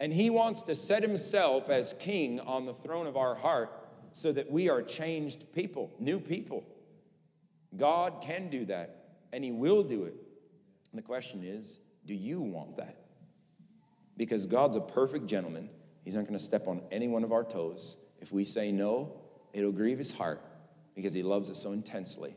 and 0.00 0.12
he 0.12 0.30
wants 0.30 0.62
to 0.64 0.74
set 0.74 1.02
himself 1.02 1.70
as 1.70 1.92
king 1.94 2.40
on 2.40 2.66
the 2.66 2.74
throne 2.74 3.06
of 3.06 3.16
our 3.16 3.34
heart 3.34 3.72
so 4.12 4.32
that 4.32 4.50
we 4.50 4.68
are 4.68 4.82
changed 4.82 5.52
people, 5.54 5.92
new 5.98 6.20
people. 6.20 6.64
God 7.76 8.22
can 8.22 8.48
do 8.48 8.64
that, 8.66 9.10
and 9.32 9.44
he 9.44 9.52
will 9.52 9.82
do 9.82 10.04
it. 10.04 10.14
And 10.90 10.98
the 10.98 11.02
question 11.02 11.44
is 11.44 11.80
do 12.06 12.14
you 12.14 12.40
want 12.40 12.76
that? 12.78 12.96
Because 14.16 14.46
God's 14.46 14.76
a 14.76 14.80
perfect 14.80 15.26
gentleman. 15.26 15.68
He's 16.04 16.14
not 16.14 16.22
going 16.22 16.38
to 16.38 16.42
step 16.42 16.66
on 16.66 16.80
any 16.90 17.06
one 17.06 17.22
of 17.22 17.32
our 17.32 17.44
toes. 17.44 17.98
If 18.20 18.32
we 18.32 18.44
say 18.44 18.72
no, 18.72 19.12
it'll 19.52 19.72
grieve 19.72 19.98
his 19.98 20.10
heart 20.10 20.42
because 20.94 21.12
he 21.12 21.22
loves 21.22 21.50
us 21.50 21.58
so 21.58 21.72
intensely. 21.72 22.34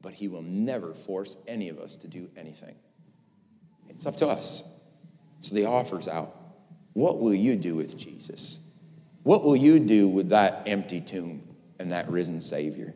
But 0.00 0.14
he 0.14 0.28
will 0.28 0.42
never 0.42 0.94
force 0.94 1.36
any 1.46 1.68
of 1.68 1.78
us 1.78 1.96
to 1.98 2.08
do 2.08 2.28
anything. 2.36 2.74
It's 3.88 4.06
up 4.06 4.16
to 4.16 4.26
us. 4.26 4.80
So 5.40 5.54
the 5.54 5.66
offer's 5.66 6.08
out. 6.08 6.41
What 6.92 7.20
will 7.20 7.34
you 7.34 7.56
do 7.56 7.74
with 7.74 7.96
Jesus? 7.96 8.60
What 9.22 9.44
will 9.44 9.56
you 9.56 9.78
do 9.78 10.08
with 10.08 10.30
that 10.30 10.64
empty 10.66 11.00
tomb 11.00 11.42
and 11.78 11.92
that 11.92 12.10
risen 12.10 12.40
Savior? 12.40 12.94